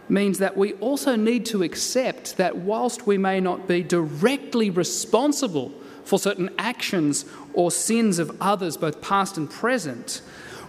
means 0.09 0.41
that 0.41 0.57
we 0.57 0.73
also 0.73 1.15
need 1.15 1.47
to 1.47 1.63
accept 1.63 2.39
that 2.39 2.57
whilst 2.57 3.07
we 3.07 3.19
may 3.19 3.39
not 3.39 3.69
be 3.69 3.85
directly 3.85 4.69
responsible 4.69 5.73
for 6.03 6.19
certain 6.19 6.51
actions 6.59 7.25
or 7.55 7.71
sins 7.71 8.19
of 8.19 8.37
others, 8.41 8.77
both 8.77 9.01
past 9.01 9.37
and 9.37 9.49
present, 9.49 10.23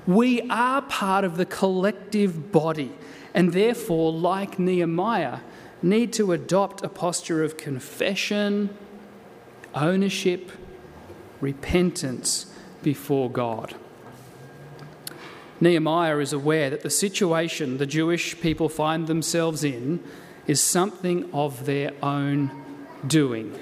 we 0.06 0.48
are 0.52 0.84
part 0.84 1.26
of 1.26 1.38
the 1.38 1.48
collective 1.48 2.52
body. 2.52 2.92
And 3.34 3.54
therefore, 3.54 4.12
like 4.12 4.60
Nehemiah, 4.60 5.40
need 5.82 6.14
to 6.14 6.32
adopt 6.32 6.84
a 6.84 6.90
posture 6.90 7.44
of 7.44 7.58
confession, 7.58 8.76
ownership, 9.76 10.52
repentance 11.40 12.54
before 12.84 13.30
God. 13.30 13.76
Nehemiah 15.60 16.20
is 16.20 16.34
aware 16.34 16.70
that 16.70 16.82
the 16.82 16.90
situation 16.90 17.78
the 17.78 17.86
Jewish 17.86 18.40
people 18.40 18.70
find 18.70 19.08
themselves 19.08 19.64
in 19.64 20.04
is 20.46 20.62
something 20.62 21.30
of 21.34 21.66
their 21.66 21.92
own 22.02 22.52
doing. 23.06 23.58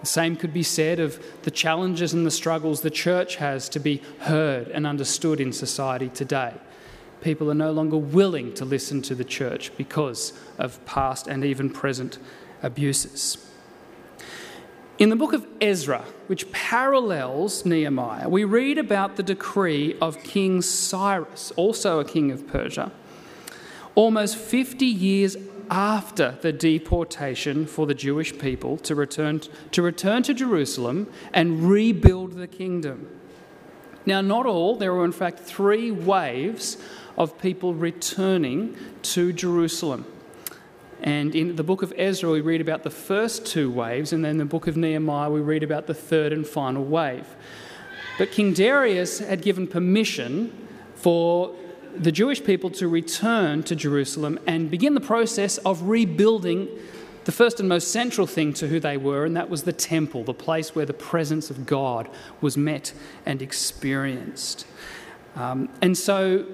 The 0.00 0.06
same 0.06 0.36
could 0.36 0.52
be 0.52 0.62
said 0.62 0.98
of 0.98 1.24
the 1.42 1.50
challenges 1.50 2.12
and 2.12 2.26
the 2.26 2.30
struggles 2.30 2.80
the 2.80 2.90
church 2.90 3.36
has 3.36 3.68
to 3.70 3.80
be 3.80 4.02
heard 4.20 4.68
and 4.68 4.86
understood 4.86 5.40
in 5.40 5.52
society 5.52 6.08
today 6.08 6.54
people 7.22 7.50
are 7.50 7.54
no 7.54 7.72
longer 7.72 7.96
willing 7.96 8.52
to 8.54 8.64
listen 8.64 9.00
to 9.02 9.14
the 9.14 9.24
church 9.24 9.74
because 9.76 10.32
of 10.58 10.84
past 10.84 11.26
and 11.26 11.44
even 11.44 11.70
present 11.70 12.18
abuses. 12.62 13.38
In 14.98 15.08
the 15.08 15.16
book 15.16 15.32
of 15.32 15.46
Ezra, 15.60 16.04
which 16.26 16.52
parallels 16.52 17.64
Nehemiah, 17.64 18.28
we 18.28 18.44
read 18.44 18.78
about 18.78 19.16
the 19.16 19.22
decree 19.22 19.96
of 20.00 20.22
King 20.22 20.62
Cyrus, 20.62 21.50
also 21.56 21.98
a 21.98 22.04
king 22.04 22.30
of 22.30 22.46
Persia, 22.46 22.92
almost 23.94 24.36
50 24.36 24.86
years 24.86 25.36
after 25.70 26.36
the 26.42 26.52
deportation 26.52 27.66
for 27.66 27.86
the 27.86 27.94
Jewish 27.94 28.38
people 28.38 28.76
to 28.78 28.94
return 28.94 29.40
to, 29.70 29.82
return 29.82 30.22
to 30.24 30.34
Jerusalem 30.34 31.10
and 31.32 31.68
rebuild 31.68 32.32
the 32.32 32.46
kingdom. 32.46 33.08
Now, 34.04 34.20
not 34.20 34.46
all, 34.46 34.76
there 34.76 34.92
were 34.92 35.04
in 35.04 35.12
fact 35.12 35.40
three 35.40 35.90
waves 35.90 36.76
of 37.16 37.38
people 37.38 37.74
returning 37.74 38.76
to 39.02 39.32
Jerusalem. 39.32 40.06
And 41.02 41.34
in 41.34 41.56
the 41.56 41.64
book 41.64 41.82
of 41.82 41.92
Ezra, 41.96 42.30
we 42.30 42.40
read 42.40 42.60
about 42.60 42.84
the 42.84 42.90
first 42.90 43.44
two 43.44 43.70
waves, 43.70 44.12
and 44.12 44.24
then 44.24 44.32
in 44.32 44.38
the 44.38 44.44
book 44.44 44.68
of 44.68 44.76
Nehemiah, 44.76 45.30
we 45.30 45.40
read 45.40 45.64
about 45.64 45.86
the 45.88 45.94
third 45.94 46.32
and 46.32 46.46
final 46.46 46.84
wave. 46.84 47.26
But 48.18 48.30
King 48.30 48.52
Darius 48.52 49.18
had 49.18 49.42
given 49.42 49.66
permission 49.66 50.52
for 50.94 51.54
the 51.96 52.12
Jewish 52.12 52.42
people 52.42 52.70
to 52.70 52.88
return 52.88 53.64
to 53.64 53.74
Jerusalem 53.74 54.38
and 54.46 54.70
begin 54.70 54.94
the 54.94 55.00
process 55.00 55.58
of 55.58 55.82
rebuilding 55.82 56.68
the 57.24 57.32
first 57.32 57.60
and 57.60 57.68
most 57.68 57.90
central 57.90 58.26
thing 58.26 58.52
to 58.54 58.68
who 58.68 58.80
they 58.80 58.96
were, 58.96 59.24
and 59.24 59.36
that 59.36 59.48
was 59.48 59.62
the 59.62 59.72
temple, 59.72 60.24
the 60.24 60.34
place 60.34 60.74
where 60.74 60.86
the 60.86 60.92
presence 60.92 61.50
of 61.50 61.66
God 61.66 62.08
was 62.40 62.56
met 62.56 62.92
and 63.26 63.42
experienced. 63.42 64.66
Um, 65.36 65.68
and 65.80 65.96
so 65.96 66.46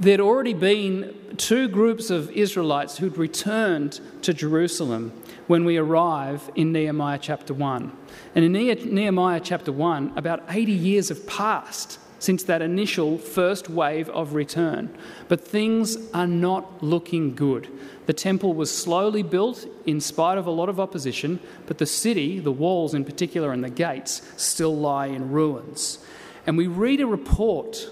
there'd 0.00 0.20
already 0.20 0.54
been 0.54 1.14
two 1.36 1.68
groups 1.68 2.08
of 2.08 2.30
Israelites 2.30 2.96
who'd 2.96 3.18
returned 3.18 4.00
to 4.22 4.32
Jerusalem 4.32 5.12
when 5.46 5.66
we 5.66 5.76
arrive 5.76 6.50
in 6.54 6.72
Nehemiah 6.72 7.18
chapter 7.20 7.52
1. 7.52 7.92
And 8.34 8.44
in 8.44 8.52
Nehemiah 8.52 9.40
chapter 9.40 9.70
1, 9.70 10.14
about 10.16 10.42
80 10.48 10.72
years 10.72 11.10
have 11.10 11.26
passed 11.26 11.98
since 12.18 12.42
that 12.44 12.62
initial 12.62 13.18
first 13.18 13.68
wave 13.68 14.08
of 14.10 14.34
return. 14.34 14.94
But 15.28 15.46
things 15.46 15.96
are 16.12 16.26
not 16.26 16.82
looking 16.82 17.34
good. 17.34 17.68
The 18.06 18.12
temple 18.14 18.54
was 18.54 18.74
slowly 18.74 19.22
built 19.22 19.66
in 19.86 20.00
spite 20.00 20.38
of 20.38 20.46
a 20.46 20.50
lot 20.50 20.68
of 20.70 20.80
opposition, 20.80 21.40
but 21.66 21.78
the 21.78 21.86
city, 21.86 22.38
the 22.38 22.52
walls 22.52 22.94
in 22.94 23.04
particular, 23.04 23.52
and 23.52 23.62
the 23.62 23.70
gates 23.70 24.22
still 24.36 24.76
lie 24.76 25.06
in 25.06 25.30
ruins. 25.30 25.98
And 26.46 26.56
we 26.56 26.66
read 26.66 27.00
a 27.00 27.06
report 27.06 27.86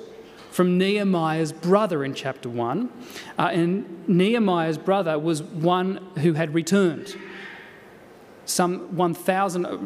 from 0.59 0.77
Nehemiah's 0.77 1.53
brother 1.53 2.03
in 2.03 2.15
chapter 2.15 2.49
1. 2.49 2.91
Uh, 3.39 3.43
and 3.53 4.09
Nehemiah's 4.09 4.77
brother 4.77 5.17
was 5.17 5.41
one 5.41 5.99
who 6.17 6.33
had 6.33 6.53
returned. 6.53 7.17
Some 8.45 8.97
1,000, 8.97 9.65
uh, 9.65 9.79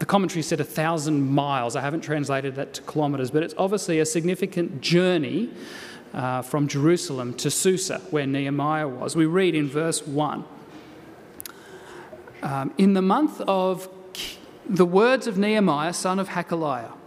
the, 0.00 0.06
commentary 0.06 0.42
said 0.42 0.58
1,000 0.58 1.20
miles. 1.20 1.76
I 1.76 1.82
haven't 1.82 2.00
translated 2.00 2.56
that 2.56 2.74
to 2.74 2.82
kilometres, 2.82 3.30
but 3.30 3.44
it's 3.44 3.54
obviously 3.56 4.00
a 4.00 4.04
significant 4.04 4.80
journey 4.80 5.50
uh, 6.12 6.42
from 6.42 6.66
Jerusalem 6.66 7.32
to 7.34 7.48
Susa, 7.48 8.00
where 8.10 8.26
Nehemiah 8.26 8.88
was. 8.88 9.14
We 9.14 9.26
read 9.26 9.54
in 9.54 9.68
verse 9.68 10.04
1 10.04 10.44
um, 12.42 12.74
In 12.76 12.94
the 12.94 13.02
month 13.02 13.40
of 13.42 13.88
the 14.68 14.84
words 14.84 15.28
of 15.28 15.38
Nehemiah, 15.38 15.92
son 15.92 16.18
of 16.18 16.30
Hakaliah, 16.30 16.97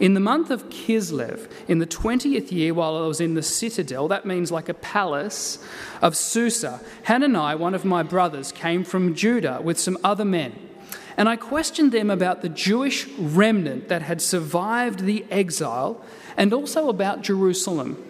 in 0.00 0.14
the 0.14 0.20
month 0.20 0.50
of 0.50 0.68
Kislev, 0.68 1.50
in 1.68 1.78
the 1.78 1.86
20th 1.86 2.50
year, 2.50 2.74
while 2.74 2.96
I 2.96 3.06
was 3.06 3.20
in 3.20 3.34
the 3.34 3.42
citadel, 3.42 4.08
that 4.08 4.26
means 4.26 4.50
like 4.50 4.68
a 4.68 4.74
palace 4.74 5.58
of 6.00 6.16
Susa, 6.16 6.80
Hanani, 7.04 7.56
one 7.56 7.74
of 7.74 7.84
my 7.84 8.02
brothers, 8.02 8.52
came 8.52 8.84
from 8.84 9.14
Judah 9.14 9.60
with 9.62 9.78
some 9.78 9.98
other 10.02 10.24
men. 10.24 10.68
And 11.16 11.28
I 11.28 11.36
questioned 11.36 11.92
them 11.92 12.10
about 12.10 12.42
the 12.42 12.48
Jewish 12.48 13.06
remnant 13.18 13.88
that 13.88 14.02
had 14.02 14.22
survived 14.22 15.00
the 15.00 15.24
exile 15.30 16.02
and 16.36 16.52
also 16.52 16.88
about 16.88 17.22
Jerusalem. 17.22 18.02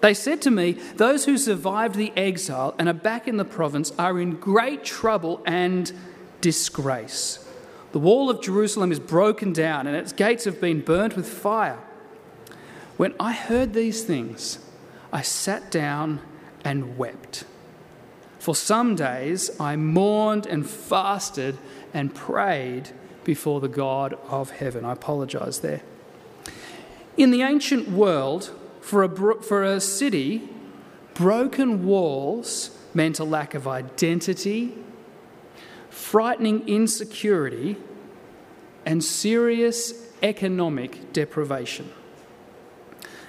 They 0.00 0.14
said 0.14 0.40
to 0.42 0.50
me, 0.50 0.72
Those 0.96 1.24
who 1.24 1.36
survived 1.36 1.96
the 1.96 2.12
exile 2.16 2.74
and 2.78 2.88
are 2.88 2.94
back 2.94 3.28
in 3.28 3.36
the 3.36 3.44
province 3.44 3.92
are 3.98 4.18
in 4.20 4.36
great 4.36 4.84
trouble 4.84 5.42
and 5.44 5.92
disgrace. 6.40 7.44
The 7.92 7.98
wall 7.98 8.28
of 8.28 8.42
Jerusalem 8.42 8.92
is 8.92 9.00
broken 9.00 9.52
down 9.52 9.86
and 9.86 9.96
its 9.96 10.12
gates 10.12 10.44
have 10.44 10.60
been 10.60 10.80
burnt 10.80 11.16
with 11.16 11.28
fire. 11.28 11.78
When 12.96 13.14
I 13.18 13.32
heard 13.32 13.72
these 13.72 14.04
things, 14.04 14.58
I 15.12 15.22
sat 15.22 15.70
down 15.70 16.20
and 16.64 16.98
wept. 16.98 17.44
For 18.38 18.54
some 18.54 18.94
days 18.94 19.50
I 19.60 19.76
mourned 19.76 20.46
and 20.46 20.68
fasted 20.68 21.56
and 21.94 22.14
prayed 22.14 22.90
before 23.24 23.60
the 23.60 23.68
God 23.68 24.18
of 24.28 24.50
heaven. 24.50 24.84
I 24.84 24.92
apologize 24.92 25.60
there. 25.60 25.82
In 27.16 27.30
the 27.30 27.42
ancient 27.42 27.88
world, 27.88 28.50
for 28.80 29.02
a, 29.02 29.42
for 29.42 29.64
a 29.64 29.80
city, 29.80 30.48
broken 31.14 31.84
walls 31.84 32.70
meant 32.94 33.18
a 33.18 33.24
lack 33.24 33.54
of 33.54 33.66
identity 33.66 34.74
frightening 35.98 36.66
insecurity, 36.68 37.76
and 38.86 39.04
serious 39.04 39.92
economic 40.22 41.12
deprivation. 41.12 41.92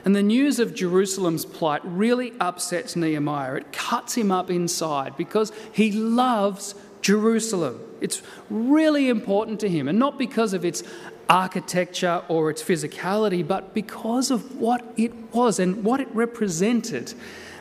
And 0.05 0.15
the 0.15 0.23
news 0.23 0.60
of 0.60 0.73
Jerusalem's 0.73 1.45
plight 1.45 1.82
really 1.84 2.32
upsets 2.39 2.95
Nehemiah. 2.95 3.55
It 3.55 3.73
cuts 3.73 4.15
him 4.15 4.32
up 4.32 4.49
inside 4.49 5.17
because 5.17 5.51
he 5.73 5.91
loves 5.91 6.75
Jerusalem. 7.01 7.82
It's 7.99 8.21
really 8.49 9.10
important 9.10 9.60
to 9.62 9.67
him, 9.67 9.88
and 9.88 9.99
not 9.99 10.17
because 10.17 10.53
of 10.53 10.63
its 10.63 10.84
architecture 11.27 12.23
or 12.29 12.49
its 12.49 12.63
physicality, 12.63 13.45
but 13.45 13.73
because 13.73 14.32
of 14.32 14.58
what 14.58 14.86
it 14.95 15.13
was 15.34 15.60
and 15.60 15.84
what 15.84 15.99
it 15.99 16.08
represented. 16.13 17.13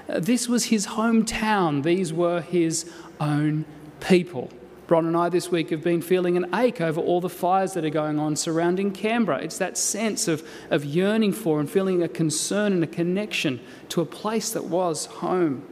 Uh, 0.08 0.20
this 0.20 0.48
was 0.48 0.66
his 0.66 0.86
hometown, 0.86 1.82
these 1.82 2.12
were 2.12 2.40
his 2.42 2.90
own 3.20 3.64
people. 4.00 4.50
Bron 4.88 5.04
and 5.04 5.18
I 5.18 5.28
this 5.28 5.50
week 5.50 5.68
have 5.68 5.84
been 5.84 6.00
feeling 6.00 6.38
an 6.38 6.46
ache 6.54 6.80
over 6.80 6.98
all 6.98 7.20
the 7.20 7.28
fires 7.28 7.74
that 7.74 7.84
are 7.84 7.90
going 7.90 8.18
on 8.18 8.34
surrounding 8.36 8.90
Canberra. 8.90 9.42
It's 9.42 9.58
that 9.58 9.76
sense 9.76 10.26
of, 10.28 10.42
of 10.70 10.82
yearning 10.82 11.34
for 11.34 11.60
and 11.60 11.70
feeling 11.70 12.02
a 12.02 12.08
concern 12.08 12.72
and 12.72 12.82
a 12.82 12.86
connection 12.86 13.60
to 13.90 14.00
a 14.00 14.06
place 14.06 14.50
that 14.52 14.64
was 14.64 15.04
home. 15.04 15.62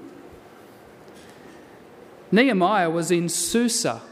Nehemiah 2.30 2.90
was 2.90 3.10
in 3.10 3.30
Susa, 3.30 4.02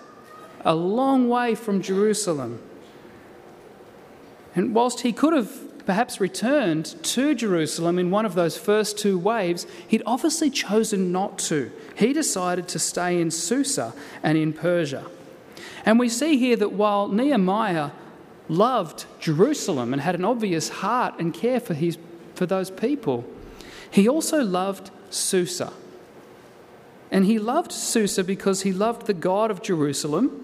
a 0.62 0.74
long 0.74 1.28
way 1.28 1.54
from 1.54 1.82
Jerusalem. 1.82 2.62
And 4.54 4.74
whilst 4.74 5.02
he 5.02 5.12
could 5.12 5.34
have 5.34 5.52
perhaps 5.86 6.20
returned 6.20 6.86
to 7.04 7.34
Jerusalem 7.34 7.98
in 7.98 8.10
one 8.10 8.24
of 8.24 8.34
those 8.34 8.56
first 8.56 8.98
two 8.98 9.18
waves, 9.18 9.66
he'd 9.86 10.02
obviously 10.06 10.50
chosen 10.50 11.12
not 11.12 11.38
to. 11.40 11.70
He 11.96 12.12
decided 12.12 12.68
to 12.68 12.78
stay 12.78 13.20
in 13.20 13.30
Susa 13.30 13.92
and 14.22 14.38
in 14.38 14.52
Persia. 14.52 15.04
And 15.84 15.98
we 15.98 16.08
see 16.08 16.38
here 16.38 16.56
that 16.56 16.72
while 16.72 17.08
Nehemiah 17.08 17.90
loved 18.48 19.06
Jerusalem 19.20 19.92
and 19.92 20.02
had 20.02 20.14
an 20.14 20.24
obvious 20.24 20.68
heart 20.68 21.14
and 21.18 21.32
care 21.34 21.60
for, 21.60 21.74
his, 21.74 21.98
for 22.34 22.46
those 22.46 22.70
people, 22.70 23.24
he 23.90 24.08
also 24.08 24.42
loved 24.42 24.90
Susa. 25.10 25.72
And 27.10 27.26
he 27.26 27.38
loved 27.38 27.70
Susa 27.70 28.24
because 28.24 28.62
he 28.62 28.72
loved 28.72 29.06
the 29.06 29.14
God 29.14 29.50
of 29.50 29.62
Jerusalem, 29.62 30.40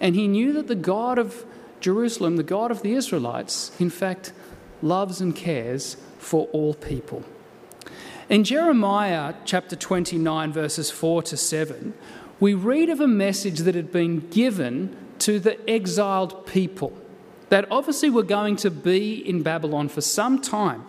and 0.00 0.14
he 0.14 0.28
knew 0.28 0.52
that 0.54 0.66
the 0.66 0.74
God 0.74 1.18
of 1.18 1.44
Jerusalem, 1.80 2.36
the 2.36 2.42
God 2.42 2.70
of 2.70 2.82
the 2.82 2.94
Israelites, 2.94 3.70
in 3.78 3.90
fact, 3.90 4.32
loves 4.84 5.20
and 5.20 5.34
cares 5.34 5.96
for 6.18 6.46
all 6.52 6.74
people. 6.74 7.24
In 8.28 8.44
Jeremiah 8.44 9.34
chapter 9.44 9.76
29, 9.76 10.52
verses 10.52 10.90
4 10.90 11.22
to 11.24 11.36
7, 11.36 11.94
we 12.40 12.54
read 12.54 12.88
of 12.88 13.00
a 13.00 13.08
message 13.08 13.60
that 13.60 13.74
had 13.74 13.92
been 13.92 14.28
given 14.28 14.96
to 15.20 15.38
the 15.38 15.58
exiled 15.68 16.46
people 16.46 16.92
that 17.48 17.66
obviously 17.70 18.10
were 18.10 18.22
going 18.22 18.56
to 18.56 18.70
be 18.70 19.14
in 19.14 19.42
Babylon 19.42 19.88
for 19.88 20.00
some 20.00 20.40
time. 20.40 20.84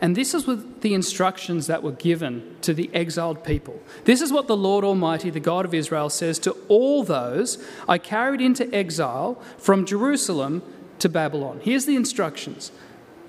And 0.00 0.16
this 0.16 0.34
is 0.34 0.46
with 0.46 0.80
the 0.82 0.94
instructions 0.94 1.66
that 1.66 1.82
were 1.82 1.92
given 1.92 2.56
to 2.62 2.74
the 2.74 2.90
exiled 2.92 3.44
people. 3.44 3.80
This 4.04 4.20
is 4.20 4.32
what 4.32 4.46
the 4.48 4.56
Lord 4.56 4.84
Almighty, 4.84 5.30
the 5.30 5.40
God 5.40 5.64
of 5.64 5.74
Israel, 5.74 6.10
says 6.10 6.38
to 6.40 6.52
all 6.68 7.04
those 7.04 7.62
I 7.88 7.98
carried 7.98 8.40
into 8.40 8.72
exile 8.74 9.40
from 9.58 9.86
Jerusalem 9.86 10.62
to 11.04 11.08
Babylon. 11.10 11.60
Here's 11.62 11.84
the 11.84 11.96
instructions 11.96 12.72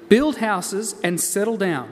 build 0.07 0.37
houses 0.37 0.95
and 1.03 1.19
settle 1.19 1.57
down, 1.57 1.91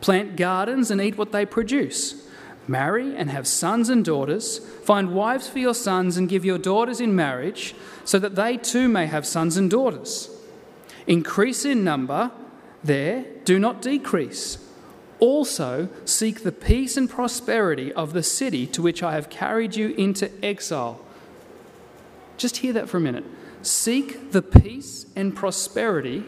plant 0.00 0.36
gardens 0.36 0.90
and 0.90 1.00
eat 1.00 1.16
what 1.16 1.30
they 1.30 1.46
produce. 1.46 2.26
Marry 2.66 3.14
and 3.14 3.30
have 3.30 3.46
sons 3.46 3.88
and 3.88 4.04
daughters. 4.04 4.58
Find 4.82 5.14
wives 5.14 5.48
for 5.48 5.60
your 5.60 5.74
sons 5.74 6.16
and 6.16 6.28
give 6.28 6.44
your 6.44 6.58
daughters 6.58 7.00
in 7.00 7.14
marriage, 7.14 7.76
so 8.04 8.18
that 8.18 8.34
they 8.34 8.56
too 8.56 8.88
may 8.88 9.06
have 9.06 9.24
sons 9.24 9.56
and 9.56 9.70
daughters. 9.70 10.28
Increase 11.06 11.64
in 11.64 11.84
number 11.84 12.32
there, 12.82 13.26
do 13.44 13.60
not 13.60 13.80
decrease. 13.80 14.58
Also, 15.20 15.88
seek 16.04 16.42
the 16.42 16.50
peace 16.50 16.96
and 16.96 17.08
prosperity 17.08 17.92
of 17.92 18.12
the 18.12 18.24
city 18.24 18.66
to 18.66 18.82
which 18.82 19.04
I 19.04 19.12
have 19.12 19.30
carried 19.30 19.76
you 19.76 19.90
into 19.90 20.28
exile. 20.44 21.00
Just 22.36 22.56
hear 22.56 22.72
that 22.72 22.88
for 22.88 22.96
a 22.96 23.00
minute. 23.00 23.24
Seek 23.66 24.30
the 24.30 24.42
peace 24.42 25.06
and 25.16 25.34
prosperity 25.34 26.24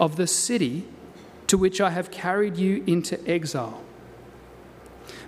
of 0.00 0.16
the 0.16 0.26
city 0.26 0.86
to 1.46 1.58
which 1.58 1.82
I 1.82 1.90
have 1.90 2.10
carried 2.10 2.56
you 2.56 2.82
into 2.86 3.22
exile. 3.28 3.82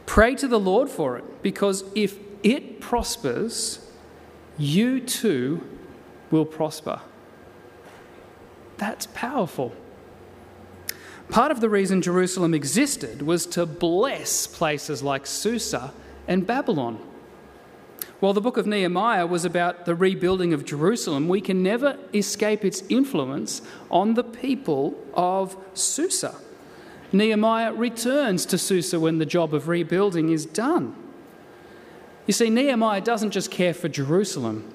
Pray 0.06 0.34
to 0.36 0.48
the 0.48 0.58
Lord 0.58 0.88
for 0.88 1.18
it, 1.18 1.42
because 1.42 1.84
if 1.94 2.18
it 2.42 2.80
prospers, 2.80 3.86
you 4.56 5.00
too 5.00 5.62
will 6.30 6.46
prosper. 6.46 7.00
That's 8.78 9.06
powerful. 9.12 9.74
Part 11.28 11.52
of 11.52 11.60
the 11.60 11.68
reason 11.68 12.00
Jerusalem 12.00 12.54
existed 12.54 13.20
was 13.20 13.44
to 13.48 13.66
bless 13.66 14.46
places 14.46 15.02
like 15.02 15.26
Susa 15.26 15.92
and 16.26 16.46
Babylon. 16.46 17.06
While 18.20 18.34
the 18.34 18.42
book 18.42 18.58
of 18.58 18.66
Nehemiah 18.66 19.26
was 19.26 19.46
about 19.46 19.86
the 19.86 19.94
rebuilding 19.94 20.52
of 20.52 20.66
Jerusalem, 20.66 21.26
we 21.26 21.40
can 21.40 21.62
never 21.62 21.98
escape 22.12 22.66
its 22.66 22.82
influence 22.90 23.62
on 23.90 24.12
the 24.12 24.22
people 24.22 24.94
of 25.14 25.56
Susa. 25.72 26.34
Nehemiah 27.12 27.72
returns 27.72 28.44
to 28.46 28.58
Susa 28.58 29.00
when 29.00 29.18
the 29.18 29.26
job 29.26 29.54
of 29.54 29.68
rebuilding 29.68 30.28
is 30.28 30.44
done. 30.44 30.94
You 32.26 32.34
see, 32.34 32.50
Nehemiah 32.50 33.00
doesn't 33.00 33.30
just 33.30 33.50
care 33.50 33.74
for 33.74 33.88
Jerusalem, 33.88 34.70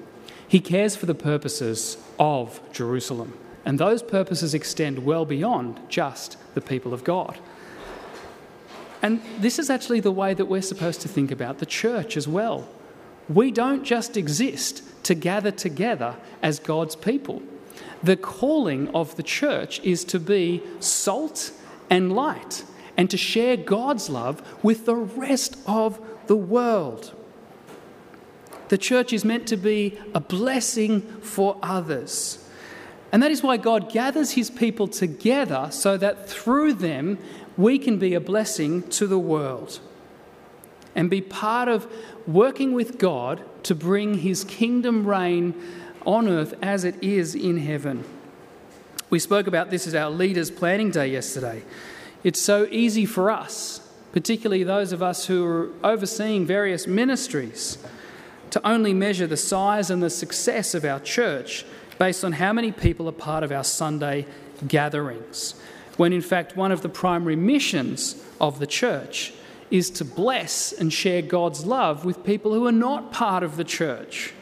he 0.48 0.60
cares 0.60 0.96
for 0.96 1.06
the 1.06 1.14
purposes 1.14 1.96
of 2.18 2.60
Jerusalem. 2.72 3.38
And 3.64 3.80
those 3.80 4.02
purposes 4.02 4.54
extend 4.54 5.04
well 5.04 5.24
beyond 5.24 5.80
just 5.88 6.36
the 6.54 6.60
people 6.60 6.92
of 6.92 7.02
God. 7.02 7.38
And 9.02 9.20
this 9.38 9.58
is 9.58 9.70
actually 9.70 10.00
the 10.00 10.12
way 10.12 10.34
that 10.34 10.46
we're 10.46 10.62
supposed 10.62 11.00
to 11.02 11.08
think 11.08 11.30
about 11.30 11.58
the 11.58 11.66
church 11.66 12.16
as 12.16 12.28
well. 12.28 12.68
We 13.28 13.50
don't 13.50 13.84
just 13.84 14.16
exist 14.16 14.82
to 15.04 15.14
gather 15.14 15.50
together 15.50 16.16
as 16.42 16.58
God's 16.58 16.96
people. 16.96 17.42
The 18.02 18.16
calling 18.16 18.88
of 18.94 19.16
the 19.16 19.22
church 19.22 19.80
is 19.80 20.04
to 20.04 20.20
be 20.20 20.62
salt 20.80 21.52
and 21.90 22.12
light 22.12 22.64
and 22.96 23.10
to 23.10 23.16
share 23.16 23.56
God's 23.56 24.08
love 24.08 24.42
with 24.62 24.86
the 24.86 24.96
rest 24.96 25.56
of 25.66 26.00
the 26.26 26.36
world. 26.36 27.12
The 28.68 28.78
church 28.78 29.12
is 29.12 29.24
meant 29.24 29.46
to 29.48 29.56
be 29.56 29.98
a 30.14 30.20
blessing 30.20 31.02
for 31.20 31.58
others. 31.62 32.44
And 33.12 33.22
that 33.22 33.30
is 33.30 33.42
why 33.42 33.56
God 33.56 33.92
gathers 33.92 34.32
his 34.32 34.50
people 34.50 34.88
together 34.88 35.68
so 35.70 35.96
that 35.96 36.28
through 36.28 36.74
them 36.74 37.18
we 37.56 37.78
can 37.78 37.98
be 37.98 38.14
a 38.14 38.20
blessing 38.20 38.82
to 38.90 39.06
the 39.06 39.18
world 39.18 39.80
and 40.96 41.10
be 41.10 41.20
part 41.20 41.68
of 41.68 41.86
working 42.26 42.72
with 42.72 42.98
God 42.98 43.44
to 43.64 43.74
bring 43.74 44.18
his 44.18 44.42
kingdom 44.42 45.06
reign 45.06 45.54
on 46.04 46.26
earth 46.26 46.54
as 46.62 46.82
it 46.84 47.00
is 47.02 47.34
in 47.34 47.58
heaven. 47.58 48.02
We 49.10 49.18
spoke 49.18 49.46
about 49.46 49.70
this 49.70 49.86
as 49.86 49.94
our 49.94 50.10
leaders' 50.10 50.50
planning 50.50 50.90
day 50.90 51.08
yesterday. 51.08 51.62
It's 52.24 52.40
so 52.40 52.66
easy 52.70 53.04
for 53.06 53.30
us, 53.30 53.86
particularly 54.12 54.64
those 54.64 54.92
of 54.92 55.02
us 55.02 55.26
who 55.26 55.44
are 55.44 55.70
overseeing 55.84 56.46
various 56.46 56.86
ministries, 56.86 57.78
to 58.50 58.66
only 58.66 58.94
measure 58.94 59.26
the 59.26 59.36
size 59.36 59.90
and 59.90 60.02
the 60.02 60.10
success 60.10 60.74
of 60.74 60.84
our 60.84 60.98
church 61.00 61.66
based 61.98 62.24
on 62.24 62.32
how 62.32 62.52
many 62.52 62.72
people 62.72 63.08
are 63.08 63.12
part 63.12 63.44
of 63.44 63.52
our 63.52 63.64
Sunday 63.64 64.26
gatherings, 64.66 65.54
when 65.96 66.12
in 66.12 66.22
fact 66.22 66.56
one 66.56 66.72
of 66.72 66.80
the 66.80 66.88
primary 66.88 67.36
missions 67.36 68.22
of 68.40 68.60
the 68.60 68.66
church 68.66 69.34
is 69.70 69.90
to 69.90 70.04
bless 70.04 70.72
and 70.72 70.92
share 70.92 71.22
God's 71.22 71.66
love 71.66 72.04
with 72.04 72.24
people 72.24 72.52
who 72.52 72.66
are 72.66 72.72
not 72.72 73.12
part 73.12 73.42
of 73.42 73.56
the 73.56 73.64
church. 73.64 74.32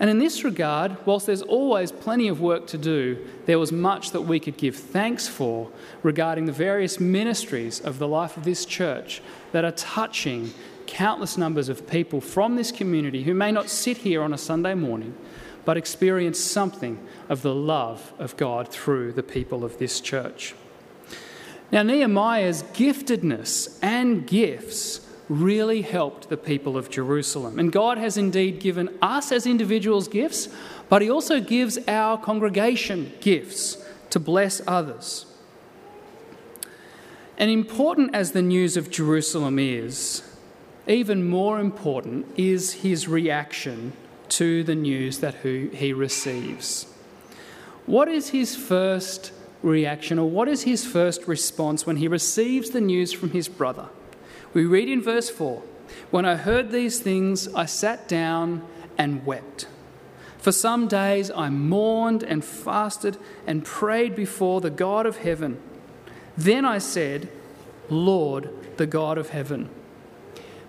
And 0.00 0.10
in 0.10 0.18
this 0.18 0.42
regard, 0.42 0.96
whilst 1.06 1.26
there's 1.26 1.42
always 1.42 1.92
plenty 1.92 2.26
of 2.26 2.40
work 2.40 2.66
to 2.68 2.78
do, 2.78 3.26
there 3.46 3.60
was 3.60 3.70
much 3.70 4.10
that 4.10 4.22
we 4.22 4.40
could 4.40 4.56
give 4.56 4.74
thanks 4.74 5.28
for 5.28 5.70
regarding 6.02 6.46
the 6.46 6.52
various 6.52 6.98
ministries 6.98 7.80
of 7.80 7.98
the 7.98 8.08
life 8.08 8.36
of 8.36 8.44
this 8.44 8.66
church 8.66 9.22
that 9.52 9.64
are 9.64 9.72
touching 9.72 10.52
countless 10.86 11.38
numbers 11.38 11.68
of 11.68 11.88
people 11.88 12.20
from 12.20 12.56
this 12.56 12.72
community 12.72 13.22
who 13.22 13.34
may 13.34 13.52
not 13.52 13.70
sit 13.70 13.98
here 13.98 14.22
on 14.22 14.34
a 14.34 14.38
Sunday 14.38 14.74
morning, 14.74 15.16
but 15.64 15.76
experience 15.76 16.40
something 16.40 16.98
of 17.28 17.42
the 17.42 17.54
love 17.54 18.12
of 18.18 18.36
God 18.36 18.68
through 18.68 19.12
the 19.12 19.22
people 19.22 19.64
of 19.64 19.78
this 19.78 20.00
church. 20.00 20.54
Now, 21.74 21.82
Nehemiah's 21.82 22.62
giftedness 22.62 23.80
and 23.82 24.24
gifts 24.28 25.00
really 25.28 25.82
helped 25.82 26.28
the 26.28 26.36
people 26.36 26.76
of 26.76 26.88
Jerusalem. 26.88 27.58
And 27.58 27.72
God 27.72 27.98
has 27.98 28.16
indeed 28.16 28.60
given 28.60 28.96
us 29.02 29.32
as 29.32 29.44
individuals 29.44 30.06
gifts, 30.06 30.48
but 30.88 31.02
He 31.02 31.10
also 31.10 31.40
gives 31.40 31.76
our 31.88 32.16
congregation 32.16 33.12
gifts 33.20 33.84
to 34.10 34.20
bless 34.20 34.62
others. 34.68 35.26
And 37.38 37.50
important 37.50 38.14
as 38.14 38.30
the 38.30 38.42
news 38.42 38.76
of 38.76 38.88
Jerusalem 38.88 39.58
is, 39.58 40.22
even 40.86 41.28
more 41.28 41.58
important 41.58 42.26
is 42.36 42.74
his 42.74 43.08
reaction 43.08 43.94
to 44.28 44.62
the 44.62 44.76
news 44.76 45.18
that 45.18 45.34
he 45.42 45.92
receives. 45.92 46.84
What 47.86 48.06
is 48.06 48.28
his 48.28 48.54
first 48.54 49.32
reaction, 49.64 50.18
or 50.18 50.28
what 50.28 50.48
is 50.48 50.62
his 50.62 50.86
first 50.86 51.26
response 51.26 51.86
when 51.86 51.96
he 51.96 52.08
receives 52.08 52.70
the 52.70 52.80
news 52.80 53.12
from 53.12 53.30
his 53.30 53.48
brother? 53.48 53.88
We 54.52 54.64
read 54.64 54.88
in 54.88 55.02
verse 55.02 55.30
4 55.30 55.62
When 56.10 56.24
I 56.24 56.36
heard 56.36 56.70
these 56.70 57.00
things, 57.00 57.48
I 57.54 57.66
sat 57.66 58.06
down 58.06 58.66
and 58.96 59.26
wept. 59.26 59.66
For 60.38 60.52
some 60.52 60.88
days 60.88 61.30
I 61.30 61.48
mourned 61.48 62.22
and 62.22 62.44
fasted 62.44 63.16
and 63.46 63.64
prayed 63.64 64.14
before 64.14 64.60
the 64.60 64.70
God 64.70 65.06
of 65.06 65.18
heaven. 65.18 65.60
Then 66.36 66.64
I 66.64 66.78
said, 66.78 67.30
Lord, 67.88 68.50
the 68.76 68.86
God 68.86 69.18
of 69.18 69.30
heaven. 69.30 69.70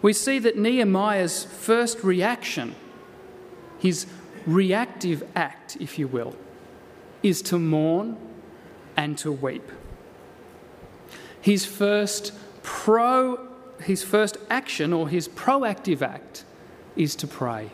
We 0.02 0.14
see 0.14 0.40
that 0.40 0.58
Nehemiah's 0.58 1.44
first 1.44 2.04
reaction, 2.04 2.76
his 3.80 4.06
reactive 4.46 5.24
act, 5.36 5.78
if 5.80 6.00
you 6.00 6.08
will, 6.08 6.36
is 7.24 7.42
to 7.42 7.60
mourn 7.60 8.18
and 8.98 9.18
to 9.20 9.32
weep. 9.32 9.70
His 11.42 11.66
first 11.66 12.34
pro 12.64 13.48
his 13.82 14.04
first 14.04 14.38
action 14.50 14.94
or 14.94 15.10
his 15.10 15.28
proactive 15.28 16.02
act 16.02 16.46
is 16.96 17.16
to 17.18 17.28
pray. 17.28 17.70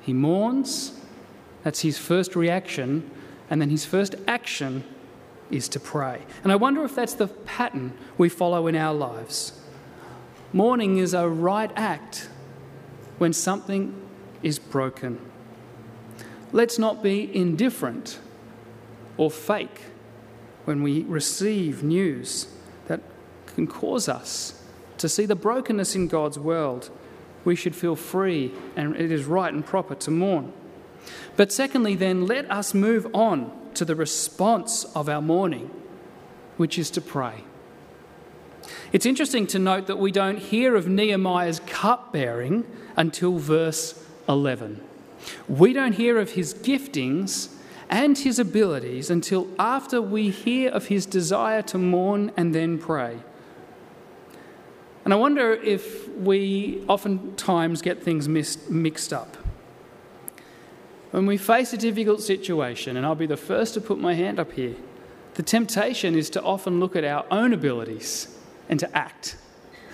He 0.00 0.12
mourns, 0.12 0.98
that's 1.62 1.80
his 1.80 1.98
first 1.98 2.34
reaction, 2.34 3.10
and 3.50 3.60
then 3.60 3.70
his 3.70 3.84
first 3.84 4.14
action 4.26 4.84
is 5.50 5.68
to 5.68 5.80
pray. 5.80 6.22
And 6.42 6.50
I 6.50 6.56
wonder 6.56 6.84
if 6.84 6.94
that's 6.94 7.14
the 7.14 7.28
pattern 7.28 7.92
we 8.16 8.28
follow 8.28 8.66
in 8.66 8.74
our 8.74 8.94
lives. 8.94 9.60
Mourning 10.52 10.98
is 10.98 11.12
a 11.14 11.28
right 11.28 11.70
act 11.76 12.28
when 13.18 13.32
something 13.32 13.94
is 14.42 14.58
broken. 14.58 15.20
Let's 16.52 16.78
not 16.78 17.02
be 17.02 17.34
indifferent 17.34 18.18
or 19.16 19.30
fake 19.30 19.82
when 20.66 20.82
we 20.82 21.02
receive 21.04 21.82
news 21.82 22.48
that 22.88 23.00
can 23.46 23.66
cause 23.66 24.08
us 24.08 24.62
to 24.98 25.08
see 25.08 25.24
the 25.24 25.34
brokenness 25.34 25.94
in 25.94 26.08
God's 26.08 26.38
world. 26.38 26.90
We 27.44 27.56
should 27.56 27.74
feel 27.74 27.96
free 27.96 28.52
and 28.76 28.94
it 28.96 29.10
is 29.10 29.24
right 29.24 29.52
and 29.52 29.64
proper 29.64 29.94
to 29.94 30.10
mourn. 30.10 30.52
But 31.36 31.52
secondly, 31.52 31.94
then, 31.94 32.26
let 32.26 32.50
us 32.50 32.74
move 32.74 33.06
on 33.14 33.52
to 33.74 33.84
the 33.84 33.94
response 33.94 34.84
of 34.96 35.08
our 35.08 35.22
mourning, 35.22 35.70
which 36.56 36.78
is 36.78 36.90
to 36.90 37.00
pray. 37.00 37.44
It's 38.92 39.06
interesting 39.06 39.46
to 39.48 39.58
note 39.58 39.86
that 39.86 39.98
we 39.98 40.10
don't 40.10 40.38
hear 40.38 40.74
of 40.74 40.88
Nehemiah's 40.88 41.60
cupbearing 41.66 42.64
until 42.96 43.38
verse 43.38 44.02
11. 44.28 44.80
We 45.48 45.72
don't 45.72 45.92
hear 45.92 46.18
of 46.18 46.32
his 46.32 46.54
giftings 46.54 47.52
and 47.88 48.18
his 48.18 48.38
abilities 48.38 49.10
until 49.10 49.48
after 49.58 50.02
we 50.02 50.30
hear 50.30 50.70
of 50.70 50.86
his 50.86 51.06
desire 51.06 51.62
to 51.62 51.78
mourn 51.78 52.32
and 52.36 52.54
then 52.54 52.78
pray. 52.78 53.18
And 55.04 55.12
I 55.12 55.16
wonder 55.16 55.52
if 55.52 56.08
we 56.08 56.84
oftentimes 56.88 57.80
get 57.80 58.02
things 58.02 58.28
mixed 58.28 59.12
up. 59.12 59.36
When 61.12 61.26
we 61.26 61.36
face 61.36 61.72
a 61.72 61.76
difficult 61.76 62.22
situation, 62.22 62.96
and 62.96 63.06
I'll 63.06 63.14
be 63.14 63.26
the 63.26 63.36
first 63.36 63.74
to 63.74 63.80
put 63.80 63.98
my 63.98 64.14
hand 64.14 64.40
up 64.40 64.52
here, 64.52 64.74
the 65.34 65.42
temptation 65.42 66.16
is 66.16 66.28
to 66.30 66.42
often 66.42 66.80
look 66.80 66.96
at 66.96 67.04
our 67.04 67.24
own 67.30 67.52
abilities 67.52 68.36
and 68.68 68.80
to 68.80 68.96
act. 68.96 69.36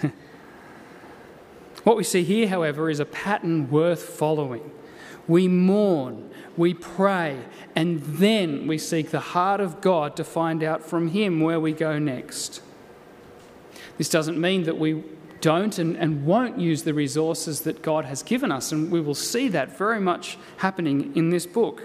what 1.84 1.96
we 1.96 2.04
see 2.04 2.24
here, 2.24 2.48
however, 2.48 2.88
is 2.88 2.98
a 2.98 3.04
pattern 3.04 3.70
worth 3.70 4.02
following. 4.02 4.70
We 5.28 5.46
mourn, 5.46 6.31
we 6.56 6.74
pray, 6.74 7.38
and 7.74 8.02
then 8.02 8.66
we 8.66 8.78
seek 8.78 9.10
the 9.10 9.20
heart 9.20 9.60
of 9.60 9.80
God 9.80 10.16
to 10.16 10.24
find 10.24 10.62
out 10.62 10.84
from 10.84 11.08
Him 11.08 11.40
where 11.40 11.60
we 11.60 11.72
go 11.72 11.98
next. 11.98 12.60
This 13.98 14.08
doesn't 14.08 14.40
mean 14.40 14.64
that 14.64 14.78
we 14.78 15.02
don't 15.42 15.78
and, 15.78 15.96
and 15.96 16.24
won't 16.24 16.58
use 16.58 16.84
the 16.84 16.94
resources 16.94 17.62
that 17.62 17.82
God 17.82 18.04
has 18.06 18.22
given 18.22 18.50
us. 18.50 18.72
And 18.72 18.90
we 18.90 19.00
will 19.00 19.14
see 19.14 19.48
that 19.48 19.76
very 19.76 20.00
much 20.00 20.38
happening 20.58 21.14
in 21.14 21.30
this 21.30 21.46
book. 21.46 21.82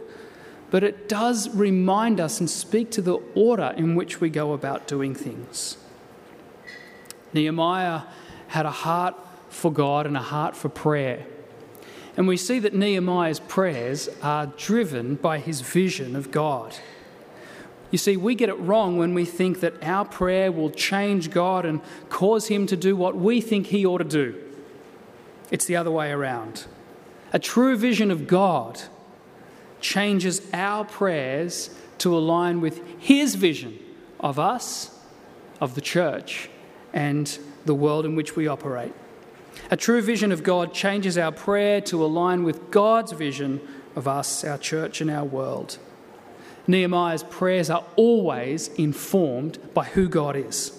But 0.70 0.84
it 0.84 1.10
does 1.10 1.50
remind 1.56 2.20
us 2.20 2.40
and 2.40 2.50
speak 2.50 2.92
to 2.92 3.02
the 3.02 3.16
order 3.36 3.74
in 3.76 3.96
which 3.96 4.22
we 4.22 4.30
go 4.30 4.54
about 4.54 4.88
doing 4.88 5.16
things. 5.16 5.78
Nehemiah 7.34 8.04
had 8.48 8.66
a 8.66 8.72
heart 8.72 9.16
for 9.50 9.72
God 9.72 10.06
and 10.06 10.16
a 10.16 10.22
heart 10.22 10.56
for 10.56 10.70
prayer. 10.70 11.26
And 12.18 12.28
we 12.28 12.36
see 12.36 12.58
that 12.60 12.74
Nehemiah's 12.74 13.40
prayers 13.40 14.10
are 14.24 14.48
driven 14.48 15.16
by 15.16 15.38
his 15.38 15.62
vision 15.62 16.16
of 16.16 16.32
God. 16.32 16.76
You 17.92 18.00
see, 18.00 18.18
we 18.18 18.36
get 18.36 18.50
it 18.50 18.60
wrong 18.60 18.98
when 18.98 19.14
we 19.14 19.24
think 19.24 19.60
that 19.62 19.82
our 19.84 20.04
prayer 20.04 20.52
will 20.52 20.72
change 20.72 21.30
God 21.30 21.64
and 21.64 21.80
cause 22.10 22.48
him 22.48 22.66
to 22.68 22.76
do 22.76 22.96
what 22.96 23.16
we 23.16 23.40
think 23.40 23.68
he 23.68 23.86
ought 23.86 24.00
to 24.00 24.04
do. 24.04 24.36
It's 25.52 25.66
the 25.66 25.78
other 25.78 25.92
way 25.92 26.12
around. 26.12 26.66
A 27.32 27.40
true 27.40 27.78
vision 27.78 28.10
of 28.12 28.28
God 28.28 28.82
changes 29.80 30.42
our 30.54 30.84
prayers 30.84 31.70
to 32.00 32.18
align 32.18 32.62
with 32.62 32.82
his 33.00 33.36
vision 33.36 33.78
of 34.20 34.40
us, 34.40 35.00
of 35.62 35.76
the 35.76 35.82
church, 35.82 36.50
and 36.94 37.38
the 37.66 37.76
world 37.76 38.06
in 38.06 38.16
which 38.16 38.36
we 38.36 38.48
operate. 38.48 38.94
A 39.70 39.78
true 39.78 40.02
vision 40.02 40.32
of 40.32 40.44
God 40.44 40.74
changes 40.74 41.18
our 41.18 41.32
prayer 41.32 41.82
to 41.82 42.04
align 42.04 42.44
with 42.44 42.72
God's 42.72 43.12
vision 43.12 43.62
of 43.96 44.08
us, 44.08 44.44
our 44.44 44.58
church, 44.58 45.02
and 45.02 45.10
our 45.10 45.26
world. 45.26 45.78
Nehemiah's 46.68 47.24
prayers 47.24 47.70
are 47.70 47.86
always 47.96 48.68
informed 48.70 49.58
by 49.74 49.86
who 49.86 50.10
God 50.10 50.36
is. 50.36 50.74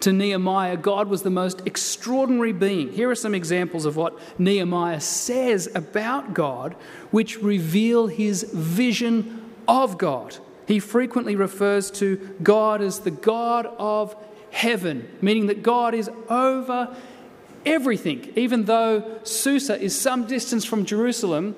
To 0.00 0.12
Nehemiah, 0.12 0.76
God 0.76 1.08
was 1.08 1.22
the 1.22 1.30
most 1.30 1.66
extraordinary 1.66 2.52
being. 2.52 2.92
Here 2.92 3.10
are 3.10 3.14
some 3.14 3.34
examples 3.34 3.86
of 3.86 3.96
what 3.96 4.18
Nehemiah 4.38 5.00
says 5.00 5.68
about 5.74 6.34
God, 6.34 6.74
which 7.10 7.42
reveal 7.42 8.08
his 8.08 8.42
vision 8.42 9.50
of 9.66 9.98
God. 9.98 10.36
He 10.66 10.80
frequently 10.80 11.36
refers 11.36 11.90
to 11.92 12.16
God 12.42 12.82
as 12.82 13.00
the 13.00 13.10
God 13.10 13.66
of 13.66 14.14
heaven, 14.50 15.08
meaning 15.20 15.46
that 15.46 15.62
God 15.62 15.94
is 15.94 16.10
over 16.28 16.94
everything. 17.64 18.32
Even 18.36 18.64
though 18.64 19.20
Susa 19.24 19.80
is 19.80 19.98
some 19.98 20.26
distance 20.26 20.64
from 20.64 20.84
Jerusalem, 20.84 21.56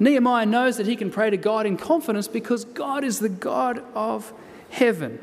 Nehemiah 0.00 0.46
knows 0.46 0.76
that 0.76 0.86
he 0.86 0.96
can 0.96 1.10
pray 1.10 1.30
to 1.30 1.36
God 1.36 1.66
in 1.66 1.76
confidence 1.76 2.28
because 2.28 2.64
God 2.64 3.04
is 3.04 3.18
the 3.18 3.28
God 3.28 3.82
of 3.94 4.32
heaven. 4.70 5.18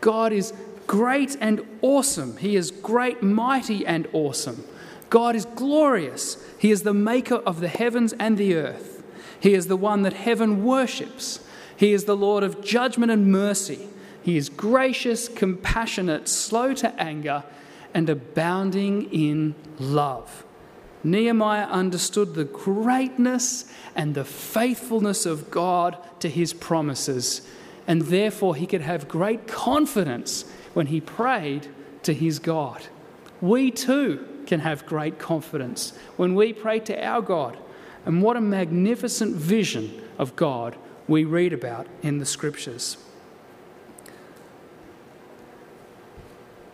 God 0.00 0.32
is 0.32 0.52
great 0.86 1.36
and 1.40 1.60
awesome. 1.82 2.36
He 2.38 2.56
is 2.56 2.70
great, 2.70 3.22
mighty, 3.22 3.86
and 3.86 4.08
awesome. 4.12 4.64
God 5.10 5.36
is 5.36 5.44
glorious. 5.44 6.42
He 6.58 6.70
is 6.70 6.82
the 6.82 6.94
maker 6.94 7.36
of 7.36 7.60
the 7.60 7.68
heavens 7.68 8.12
and 8.14 8.36
the 8.36 8.56
earth. 8.56 9.02
He 9.40 9.54
is 9.54 9.68
the 9.68 9.76
one 9.76 10.02
that 10.02 10.12
heaven 10.12 10.64
worships. 10.64 11.40
He 11.76 11.92
is 11.92 12.04
the 12.04 12.16
Lord 12.16 12.42
of 12.42 12.62
judgment 12.62 13.12
and 13.12 13.30
mercy. 13.30 13.88
He 14.20 14.36
is 14.36 14.48
gracious, 14.48 15.28
compassionate, 15.28 16.28
slow 16.28 16.74
to 16.74 16.92
anger, 17.00 17.44
and 17.94 18.08
abounding 18.08 19.12
in 19.12 19.54
love. 19.78 20.44
Nehemiah 21.04 21.66
understood 21.66 22.34
the 22.34 22.44
greatness 22.44 23.64
and 23.94 24.14
the 24.14 24.24
faithfulness 24.24 25.26
of 25.26 25.50
God 25.50 25.96
to 26.20 26.28
his 26.28 26.52
promises, 26.52 27.42
and 27.86 28.02
therefore 28.02 28.56
he 28.56 28.66
could 28.66 28.82
have 28.82 29.08
great 29.08 29.46
confidence 29.46 30.44
when 30.74 30.86
he 30.86 31.00
prayed 31.00 31.68
to 32.02 32.12
his 32.12 32.38
God. 32.38 32.86
We 33.40 33.70
too 33.70 34.26
can 34.46 34.60
have 34.60 34.86
great 34.86 35.18
confidence 35.18 35.92
when 36.16 36.34
we 36.34 36.52
pray 36.52 36.80
to 36.80 37.04
our 37.04 37.22
God. 37.22 37.56
And 38.04 38.22
what 38.22 38.36
a 38.36 38.40
magnificent 38.40 39.36
vision 39.36 40.02
of 40.18 40.34
God 40.34 40.76
we 41.06 41.24
read 41.24 41.52
about 41.52 41.86
in 42.02 42.18
the 42.18 42.26
scriptures. 42.26 42.96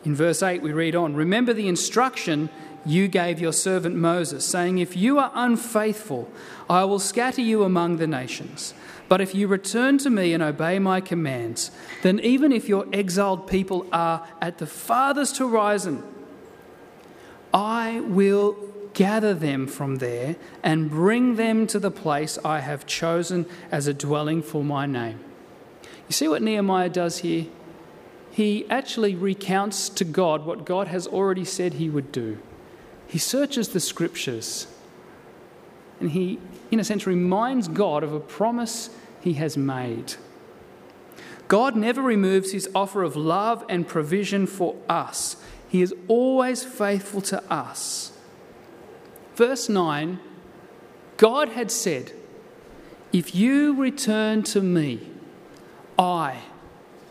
In 0.05 0.15
verse 0.15 0.43
8, 0.43 0.61
we 0.61 0.73
read 0.73 0.95
on 0.95 1.15
Remember 1.15 1.53
the 1.53 1.69
instruction 1.69 2.51
you 2.85 3.09
gave 3.09 3.41
your 3.41 3.53
servant 3.53 3.97
Moses, 3.97 4.45
saying, 4.45 4.79
If 4.79 4.97
you 4.97 5.19
are 5.19 5.33
unfaithful, 5.35 6.31
I 6.69 6.85
will 6.85 6.99
scatter 6.99 7.41
you 7.41 7.63
among 7.63 7.97
the 7.97 8.07
nations. 8.07 8.75
But 9.09 9.21
if 9.21 9.35
you 9.35 9.49
return 9.49 9.99
to 9.99 10.11
me 10.11 10.33
and 10.33 10.43
obey 10.43 10.79
my 10.79 11.01
commands, 11.01 11.71
then 12.03 12.21
even 12.21 12.53
if 12.53 12.69
your 12.69 12.87
exiled 12.93 13.47
people 13.47 13.87
are 13.93 14.27
at 14.41 14.59
the 14.59 14.67
farthest 14.67 15.39
horizon, 15.39 16.03
I 17.53 18.01
will 18.01 18.57
gather 18.93 19.35
them 19.35 19.67
from 19.67 19.97
there 19.97 20.37
and 20.63 20.91
bring 20.91 21.37
them 21.37 21.67
to 21.69 21.79
the 21.79 21.91
place 21.91 22.39
I 22.45 22.61
have 22.61 22.87
chosen 22.87 23.47
as 23.71 23.87
a 23.87 23.95
dwelling 23.95 24.43
for 24.43 24.65
my 24.65 24.87
name. 24.87 25.21
You 26.09 26.13
see 26.13 26.29
what 26.29 26.43
Nehemiah 26.43 26.91
does 26.91 27.19
here? 27.19 27.47
He 28.35 28.69
actually 28.69 29.15
recounts 29.15 29.89
to 29.91 30.05
God 30.05 30.45
what 30.45 30.65
God 30.65 30.89
has 30.89 31.07
already 31.07 31.45
said 31.45 31.75
he 31.75 31.89
would 31.89 32.11
do. 32.11 32.39
He 33.07 33.17
searches 33.17 33.69
the 33.69 33.79
scriptures 33.79 34.67
and 36.01 36.11
he, 36.11 36.41
in 36.73 36.81
a 36.81 36.85
sense, 36.85 37.07
reminds 37.07 37.69
God 37.69 38.03
of 38.03 38.13
a 38.13 38.19
promise 38.19 38.91
he 39.21 39.35
has 39.35 39.57
made. 39.57 40.15
God 41.47 41.77
never 41.77 42.03
removes 42.03 42.51
his 42.51 42.69
offer 42.75 43.05
of 43.05 43.15
love 43.15 43.65
and 43.69 43.87
provision 43.87 44.49
for 44.49 44.75
us, 44.89 45.37
he 45.69 45.81
is 45.81 45.95
always 46.09 46.65
faithful 46.65 47.21
to 47.21 47.41
us. 47.53 48.19
Verse 49.37 49.69
9 49.69 50.19
God 51.19 51.51
had 51.51 51.71
said, 51.71 52.11
If 53.13 53.33
you 53.33 53.81
return 53.81 54.43
to 54.45 54.61
me, 54.61 55.09
I 55.97 56.41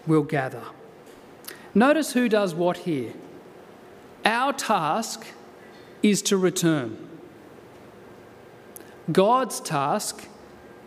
will 0.06 0.24
gather. 0.24 0.64
Notice 1.76 2.14
who 2.14 2.30
does 2.30 2.54
what 2.54 2.78
here. 2.78 3.14
Our 4.26 4.54
task 4.54 5.26
is 6.02 6.22
to 6.24 6.38
return. 6.38 6.98
God's 9.12 9.60
task 9.60 10.28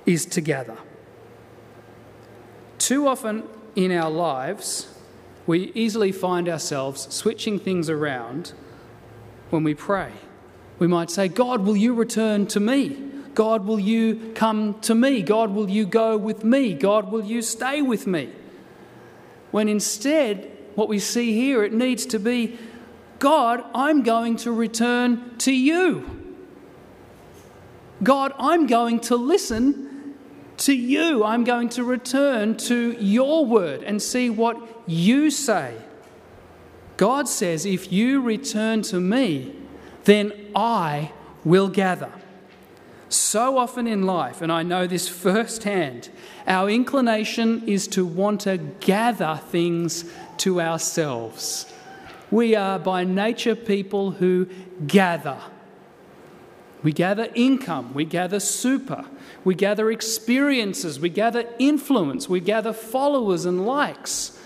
is 0.07 0.25
to 0.27 0.41
gather. 0.41 0.79
Too 2.79 3.07
often 3.07 3.43
in 3.75 3.91
our 3.93 4.11
lives, 4.11 4.89
we 5.47 5.73
easily 5.75 6.13
find 6.13 6.49
ourselves 6.49 7.13
switching 7.13 7.59
things 7.59 7.91
around 7.91 8.53
when 9.51 9.65
we 9.65 9.75
pray. 9.75 10.13
We 10.79 10.87
might 10.87 11.11
say, 11.11 11.29
God, 11.29 11.63
will 11.63 11.77
you 11.77 11.95
return 11.95 12.47
to 12.49 12.61
me? 12.61 12.97
God, 13.35 13.67
will 13.67 13.81
you 13.81 14.33
come 14.35 14.81
to 14.81 14.95
me? 14.95 15.23
God, 15.23 15.51
will 15.51 15.69
you 15.69 15.85
go 15.85 16.17
with 16.17 16.43
me? 16.43 16.75
God, 16.75 17.13
will 17.13 17.25
you 17.25 17.43
stay 17.43 17.83
with 17.83 18.07
me? 18.07 18.31
When 19.51 19.69
instead, 19.69 20.56
what 20.77 20.89
we 20.89 20.99
see 20.99 21.33
here, 21.33 21.65
it 21.65 21.73
needs 21.73 22.07
to 22.07 22.19
be, 22.19 22.59
God, 23.19 23.65
I'm 23.75 24.03
going 24.03 24.37
to 24.39 24.53
return 24.53 25.37
to 25.39 25.53
you. 25.53 26.37
God, 28.03 28.33
I'm 28.39 28.67
going 28.67 29.01
to 29.01 29.17
listen 29.17 30.15
to 30.59 30.75
you. 30.75 31.25
I'm 31.25 31.45
going 31.45 31.71
to 31.71 31.85
return 31.85 32.57
to 32.59 32.93
your 32.93 33.45
word 33.47 33.83
and 33.83 34.01
see 34.01 34.31
what 34.31 34.57
you 34.87 35.31
say. 35.31 35.75
God 36.97 37.29
says, 37.29 37.67
if 37.67 37.93
you 37.93 38.21
return 38.21 38.83
to 38.83 39.01
me, 39.01 39.55
then 40.05 40.33
I 40.55 41.13
will 41.45 41.69
gather. 41.69 42.13
So 43.09 43.57
often 43.59 43.87
in 43.87 44.03
life, 44.05 44.43
and 44.43 44.51
I 44.51 44.63
know 44.63 44.87
this 44.87 45.09
firsthand, 45.09 46.09
our 46.47 46.69
inclination 46.69 47.67
is 47.67 47.87
to 47.89 48.05
want 48.05 48.43
to 48.43 48.59
gather 48.59 49.41
things 49.49 50.05
to 50.41 50.61
ourselves. 50.61 51.73
We 52.31 52.55
are 52.55 52.79
by 52.79 53.05
nature 53.05 53.55
people 53.55 54.13
who 54.13 54.49
gather. 54.87 55.39
We 56.83 56.93
gather 56.93 57.29
income, 57.35 57.95
we 57.95 58.05
gather 58.05 58.39
super, 58.39 59.05
we 59.45 59.55
gather 59.55 59.91
experiences, 59.91 61.01
we 61.01 61.09
gather 61.09 61.45
influence, 61.59 62.29
we 62.29 62.41
gather 62.41 62.73
followers 62.73 63.45
and 63.45 63.67
likes. 63.67 64.39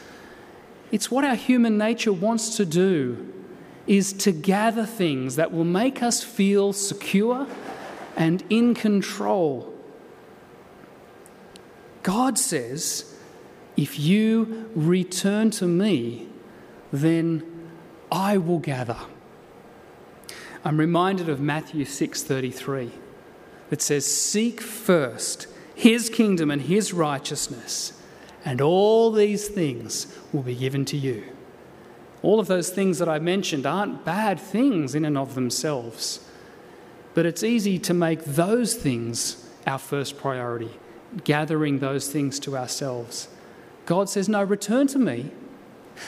It's 0.90 1.10
what 1.10 1.24
our 1.24 1.34
human 1.34 1.76
nature 1.76 2.12
wants 2.12 2.56
to 2.56 2.64
do 2.64 3.32
is 3.86 4.12
to 4.12 4.32
gather 4.32 4.86
things 4.86 5.36
that 5.36 5.52
will 5.52 5.64
make 5.64 6.02
us 6.02 6.22
feel 6.22 6.72
secure 6.72 7.46
and 8.16 8.42
in 8.48 8.74
control. 8.74 9.74
God 12.02 12.38
says, 12.38 13.09
if 13.76 13.98
you 13.98 14.70
return 14.74 15.50
to 15.52 15.66
me, 15.66 16.28
then 16.92 17.42
I 18.10 18.36
will 18.36 18.58
gather. 18.58 18.96
I'm 20.64 20.78
reminded 20.78 21.28
of 21.28 21.40
Matthew 21.40 21.84
6:33 21.84 22.90
that 23.70 23.80
says 23.80 24.04
seek 24.04 24.60
first 24.60 25.46
his 25.74 26.10
kingdom 26.10 26.50
and 26.50 26.62
his 26.62 26.92
righteousness 26.92 27.94
and 28.44 28.60
all 28.60 29.12
these 29.12 29.48
things 29.48 30.06
will 30.32 30.42
be 30.42 30.54
given 30.54 30.84
to 30.86 30.96
you. 30.96 31.24
All 32.22 32.40
of 32.40 32.46
those 32.46 32.70
things 32.70 32.98
that 32.98 33.08
I 33.08 33.18
mentioned 33.18 33.66
aren't 33.66 34.04
bad 34.04 34.38
things 34.38 34.94
in 34.94 35.04
and 35.04 35.16
of 35.16 35.34
themselves. 35.34 36.20
But 37.14 37.26
it's 37.26 37.42
easy 37.42 37.78
to 37.80 37.94
make 37.94 38.24
those 38.24 38.74
things 38.74 39.48
our 39.66 39.78
first 39.78 40.16
priority, 40.16 40.70
gathering 41.24 41.78
those 41.78 42.08
things 42.08 42.38
to 42.40 42.56
ourselves. 42.56 43.28
God 43.90 44.08
says, 44.08 44.28
No, 44.28 44.44
return 44.44 44.86
to 44.86 45.00
me, 45.00 45.32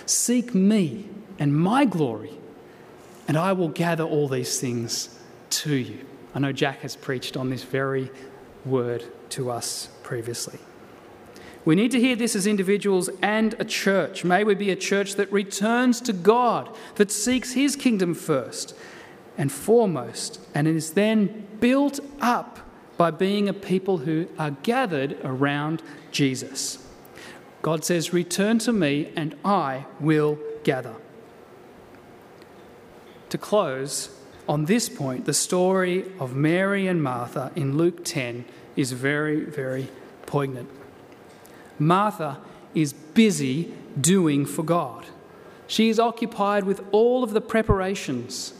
seek 0.07 0.55
me 0.55 1.09
and 1.37 1.53
my 1.53 1.85
glory, 1.85 2.31
and 3.27 3.37
I 3.37 3.55
will 3.55 3.71
gather 3.71 4.05
all 4.05 4.29
these 4.29 4.61
things 4.61 5.19
to 5.51 5.75
you. 5.75 6.07
I 6.33 6.39
know 6.39 6.53
Jack 6.53 6.83
has 6.83 6.95
preached 6.95 7.37
on 7.37 7.51
this 7.51 7.65
very 7.65 8.09
word 8.65 9.03
to 9.31 9.51
us 9.51 9.89
previously. 10.05 10.61
We 11.65 11.75
need 11.75 11.91
to 11.91 11.99
hear 11.99 12.15
this 12.15 12.37
as 12.37 12.47
individuals 12.47 13.11
and 13.21 13.57
a 13.59 13.65
church. 13.65 14.23
May 14.23 14.45
we 14.45 14.55
be 14.55 14.71
a 14.71 14.77
church 14.77 15.17
that 15.17 15.33
returns 15.33 16.01
to 16.03 16.13
God, 16.13 16.73
that 16.95 17.11
seeks 17.11 17.55
His 17.55 17.75
kingdom 17.75 18.15
first 18.15 18.77
and 19.37 19.51
foremost, 19.51 20.39
and 20.55 20.69
is 20.69 20.93
then 20.93 21.49
built 21.59 21.99
up 22.21 22.61
by 22.97 23.11
being 23.11 23.49
a 23.49 23.53
people 23.53 23.99
who 23.99 24.29
are 24.39 24.53
gathered 24.53 25.19
around 25.25 25.83
Jesus. 26.13 26.79
God 27.63 27.85
says, 27.85 28.13
Return 28.13 28.59
to 28.61 28.73
me, 28.73 29.13
and 29.17 29.37
I 29.45 29.87
will 30.01 30.39
gather. 30.65 30.95
To 33.31 33.39
close, 33.39 34.11
on 34.49 34.67
this 34.67 34.89
point, 34.89 35.25
the 35.25 35.33
story 35.33 36.05
of 36.19 36.35
Mary 36.35 36.87
and 36.87 37.03
Martha 37.03 37.53
in 37.55 37.79
Luke 37.79 38.05
10 38.05 38.45
is 38.77 38.93
very, 38.93 39.41
very 39.41 39.89
poignant. 40.27 40.69
Martha 41.79 42.39
is 42.75 42.93
busy 42.93 43.73
doing 43.99 44.45
for 44.45 44.63
God. 44.63 45.07
She 45.67 45.89
is 45.89 46.01
occupied 46.01 46.65
with 46.65 46.85
all 46.91 47.23
of 47.23 47.33
the 47.33 47.41
preparations. 47.41 48.53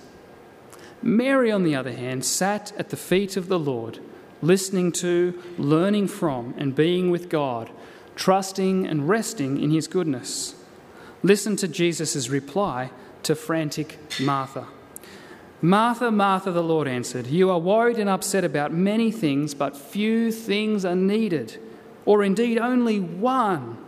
Mary, 1.03 1.51
on 1.51 1.65
the 1.65 1.75
other 1.75 1.93
hand, 1.93 2.25
sat 2.25 2.73
at 2.79 2.91
the 2.91 2.97
feet 2.97 3.37
of 3.37 3.49
the 3.49 3.59
Lord, 3.59 3.99
listening 4.41 4.93
to, 4.93 5.43
learning 5.59 6.09
from, 6.09 6.55
and 6.57 6.75
being 6.75 7.11
with 7.11 7.29
God, 7.29 7.69
trusting 8.17 8.87
and 8.87 9.09
resting 9.09 9.61
in 9.61 9.71
his 9.71 9.87
goodness. 9.89 10.55
Listen 11.23 11.57
to 11.57 11.69
Jesus' 11.69 12.29
reply 12.29 12.91
to 13.23 13.35
frantic 13.35 13.99
Martha. 14.21 14.67
Martha, 15.61 16.11
Martha, 16.11 16.51
the 16.51 16.63
Lord 16.63 16.89
answered, 16.89 17.29
You 17.29 17.51
are 17.51 17.59
worried 17.59 17.99
and 17.99 18.11
upset 18.11 18.45
about 18.45 18.73
many 18.73 19.13
things, 19.13 19.55
but 19.55 19.77
few 19.77 20.33
things 20.33 20.85
are 20.85 20.97
needed 20.97 21.59
or 22.05 22.25
indeed 22.25 22.59
only 22.59 22.99
one. 23.01 23.79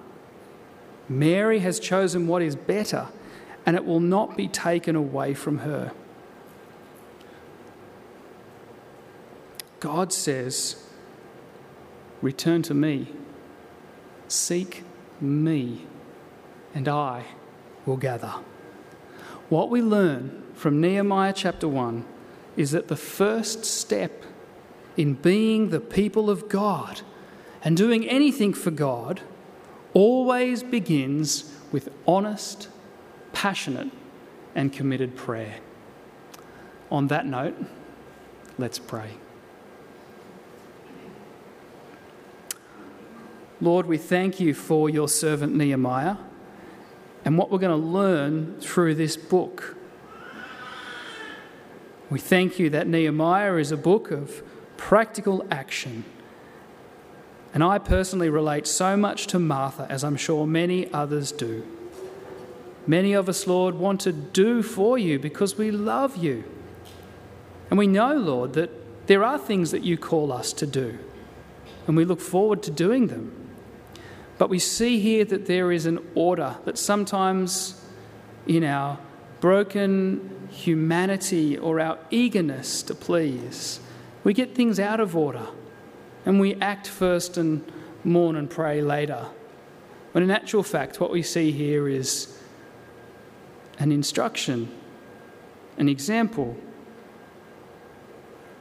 Mary 1.09 1.59
has 1.59 1.81
chosen 1.81 2.27
what 2.27 2.43
is 2.43 2.57
better, 2.57 3.09
and 3.67 3.77
it 3.77 3.85
will 3.85 4.01
not 4.01 4.37
be 4.37 4.49
taken 4.49 4.97
away 4.97 5.35
from 5.35 5.59
her. 5.59 5.93
God 9.81 10.13
says, 10.13 10.83
Return 12.23 12.63
to 12.63 12.75
me, 12.75 13.09
seek 14.29 14.83
me, 15.21 15.87
and 16.75 16.89
I 16.89 17.25
will 17.87 17.97
gather. 17.97 18.35
What 19.49 19.71
we 19.71 19.83
learn 19.83 20.43
from 20.55 20.81
Nehemiah 20.81 21.33
chapter 21.33 21.69
1 21.69 22.05
is 22.57 22.71
that 22.71 22.89
the 22.89 22.97
first 22.97 23.65
step 23.65 24.25
in 24.97 25.15
being 25.15 25.71
the 25.71 25.81
people 25.81 26.31
of 26.31 26.49
God 26.49 27.03
and 27.63 27.77
doing 27.77 28.09
anything 28.09 28.55
for 28.55 28.71
God 28.71 29.21
always 29.93 30.63
begins 30.63 31.53
with 31.73 31.89
honest, 32.07 32.69
passionate, 33.33 33.91
and 34.55 34.73
committed 34.73 35.17
prayer. 35.17 35.57
On 36.91 37.09
that 37.09 37.27
note, 37.27 37.57
let's 38.59 38.79
pray. 38.79 39.11
Lord, 43.65 43.87
we 43.87 43.97
thank 43.97 44.41
you 44.41 44.53
for 44.53 44.91
your 44.91 45.09
servant 45.09 45.55
Nehemiah 45.55 46.17
and 47.25 47.39
what 47.39 47.51
we're 47.51 47.59
going 47.59 47.81
to 47.81 47.87
learn 47.87 48.61
through 48.61 48.95
this 48.95 49.17
book. 49.17 49.75
We 52.11 52.19
thank 52.19 52.59
you 52.59 52.69
that 52.69 52.87
Nehemiah 52.87 53.55
is 53.55 53.73
a 53.73 53.79
book 53.79 54.11
of 54.11 54.43
practical 54.77 55.47
action 55.51 56.05
and 57.55 57.65
I 57.65 57.79
personally 57.79 58.29
relate 58.29 58.67
so 58.67 58.99
much 58.99 59.29
to 59.29 59.39
Martha, 59.39 59.87
as 59.89 60.05
I'm 60.05 60.17
sure 60.17 60.47
many 60.47 60.93
others 60.93 61.33
do. 61.33 61.67
Many 62.87 63.15
of 63.15 63.31
us, 63.31 63.47
Lord, 63.47 63.77
want 63.77 64.03
to 64.03 64.13
do 64.13 64.63
for 64.63 64.99
you 64.99 65.19
because 65.19 65.57
we 65.57 65.71
love 65.71 66.19
you. 66.19 66.45
And 67.71 67.79
we 67.79 67.87
know, 67.87 68.15
Lord, 68.15 68.53
that 68.55 69.07
there 69.07 69.25
are 69.25 69.39
things 69.39 69.71
that 69.71 69.85
you 69.85 69.97
call 69.97 70.33
us 70.33 70.53
to 70.55 70.67
do, 70.67 70.99
and 71.87 71.97
we 71.97 72.05
look 72.05 72.21
forward 72.21 72.63
to 72.65 72.71
doing 72.71 73.07
them. 73.07 73.44
But 74.39 74.51
we 74.51 74.59
see 74.59 74.99
here 74.99 75.25
that 75.27 75.47
there 75.47 75.71
is 75.71 75.87
an 75.87 75.99
order 76.15 76.57
that 76.65 76.79
sometimes 76.79 77.81
in 78.47 78.65
our 78.65 78.99
broken 79.41 80.49
humanity 80.51 81.57
or 81.57 81.81
our 81.81 81.99
eagerness 82.11 82.83
to 82.85 82.95
please, 82.95 83.81
we 84.25 84.33
get 84.33 84.55
things 84.55 84.81
out 84.81 85.01
of 85.01 85.17
order 85.17 85.47
and 86.25 86.41
we 86.41 86.55
act 86.57 86.89
first 86.89 87.37
and 87.37 87.65
mourn 88.03 88.37
and 88.37 88.51
pray 88.51 88.81
later. 88.81 89.27
When 90.13 90.25
in 90.25 90.31
actual 90.31 90.63
fact, 90.63 91.01
what 91.01 91.11
we 91.11 91.23
see 91.23 91.53
here 91.53 91.89
is 91.89 92.39
an 93.79 93.93
instruction, 93.93 94.69
an 95.77 95.89
example 95.89 96.57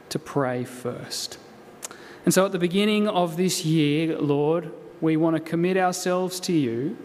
to 0.08 0.18
pray 0.18 0.64
first. 0.64 1.38
And 2.24 2.32
so 2.32 2.44
at 2.46 2.52
the 2.52 2.58
beginning 2.58 3.08
of 3.08 3.36
this 3.36 3.64
year, 3.64 4.18
Lord, 4.18 4.72
we 5.04 5.18
want 5.18 5.36
to 5.36 5.40
commit 5.40 5.76
ourselves 5.76 6.40
to 6.40 6.52
you 6.54 6.96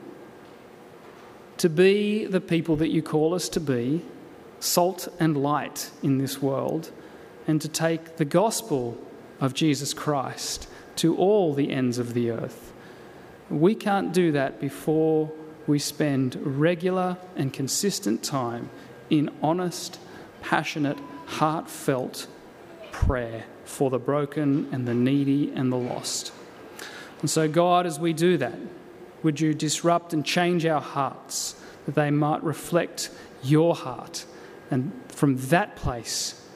to 1.57 1.67
be 1.67 2.25
the 2.25 2.39
people 2.39 2.77
that 2.77 2.87
you 2.87 3.01
call 3.01 3.33
us 3.33 3.49
to 3.49 3.59
be, 3.59 4.01
salt 4.61 5.09
and 5.19 5.35
light 5.35 5.91
in 6.01 6.17
this 6.17 6.41
world, 6.41 6.91
and 7.45 7.61
to 7.61 7.67
take 7.67 8.15
the 8.15 8.23
gospel 8.23 8.97
of 9.41 9.53
Jesus 9.53 9.93
Christ 9.93 10.69
to 10.95 11.17
all 11.17 11.53
the 11.53 11.71
ends 11.71 11.97
of 11.97 12.13
the 12.13 12.31
earth. 12.31 12.71
We 13.49 13.75
can't 13.75 14.13
do 14.13 14.31
that 14.31 14.61
before 14.61 15.29
we 15.67 15.77
spend 15.77 16.37
regular 16.41 17.17
and 17.35 17.51
consistent 17.51 18.23
time 18.23 18.69
in 19.09 19.29
honest, 19.43 19.99
passionate, 20.41 20.97
heartfelt 21.25 22.27
prayer 22.93 23.43
for 23.65 23.89
the 23.89 23.99
broken 23.99 24.69
and 24.71 24.87
the 24.87 24.93
needy 24.93 25.51
and 25.53 25.69
the 25.69 25.77
lost. 25.77 26.31
And 27.21 27.29
so, 27.29 27.47
God, 27.47 27.85
as 27.85 27.99
we 27.99 28.13
do 28.13 28.37
that, 28.37 28.57
would 29.23 29.41
you 29.41 29.53
disrupt 29.53 30.13
and 30.13 30.25
change 30.25 30.65
our 30.65 30.81
hearts 30.81 31.55
that 31.85 31.95
they 31.95 32.11
might 32.11 32.43
reflect 32.43 33.09
your 33.43 33.75
heart? 33.75 34.25
And 34.71 34.91
from 35.09 35.37
that 35.47 35.75
place, 35.75 36.47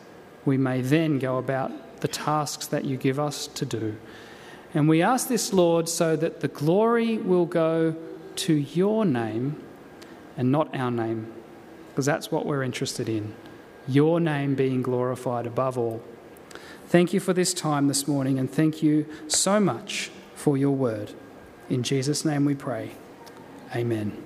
we 0.45 0.58
may 0.58 0.82
then 0.82 1.19
go 1.19 1.38
about 1.38 1.99
the 2.02 2.08
tasks 2.08 2.67
that 2.67 2.86
you 2.86 2.97
give 2.97 3.19
us 3.19 3.47
to 3.47 3.65
do. 3.65 3.97
And 4.73 4.88
we 4.88 5.02
ask 5.02 5.28
this, 5.28 5.54
Lord, 5.54 5.88
so 5.88 6.15
that 6.15 6.39
the 6.39 6.47
glory 6.47 7.17
will 7.17 7.45
go 7.45 7.95
to 8.36 8.54
your 8.54 9.06
name 9.06 9.62
and 10.38 10.52
not 10.52 10.73
our 10.76 10.89
name, 10.89 11.32
because 11.89 12.06
that's 12.06 12.32
what 12.32 12.45
we're 12.45 12.63
interested 12.63 13.08
in. 13.08 13.34
Your 13.88 14.19
name 14.19 14.56
being 14.56 14.82
glorified 14.82 15.45
above 15.45 15.78
all. 15.78 16.02
Thank 16.88 17.13
you 17.13 17.19
for 17.19 17.34
this 17.34 17.54
time 17.54 17.88
this 17.88 18.08
morning, 18.08 18.39
and 18.39 18.49
thank 18.49 18.82
you 18.82 19.06
so 19.28 19.60
much 19.60 20.10
for 20.43 20.58
your 20.58 20.75
word. 20.75 21.13
In 21.69 21.84
Jesus' 21.84 22.25
name 22.25 22.43
we 22.43 22.53
pray. 22.53 22.91
Amen. 23.73 24.23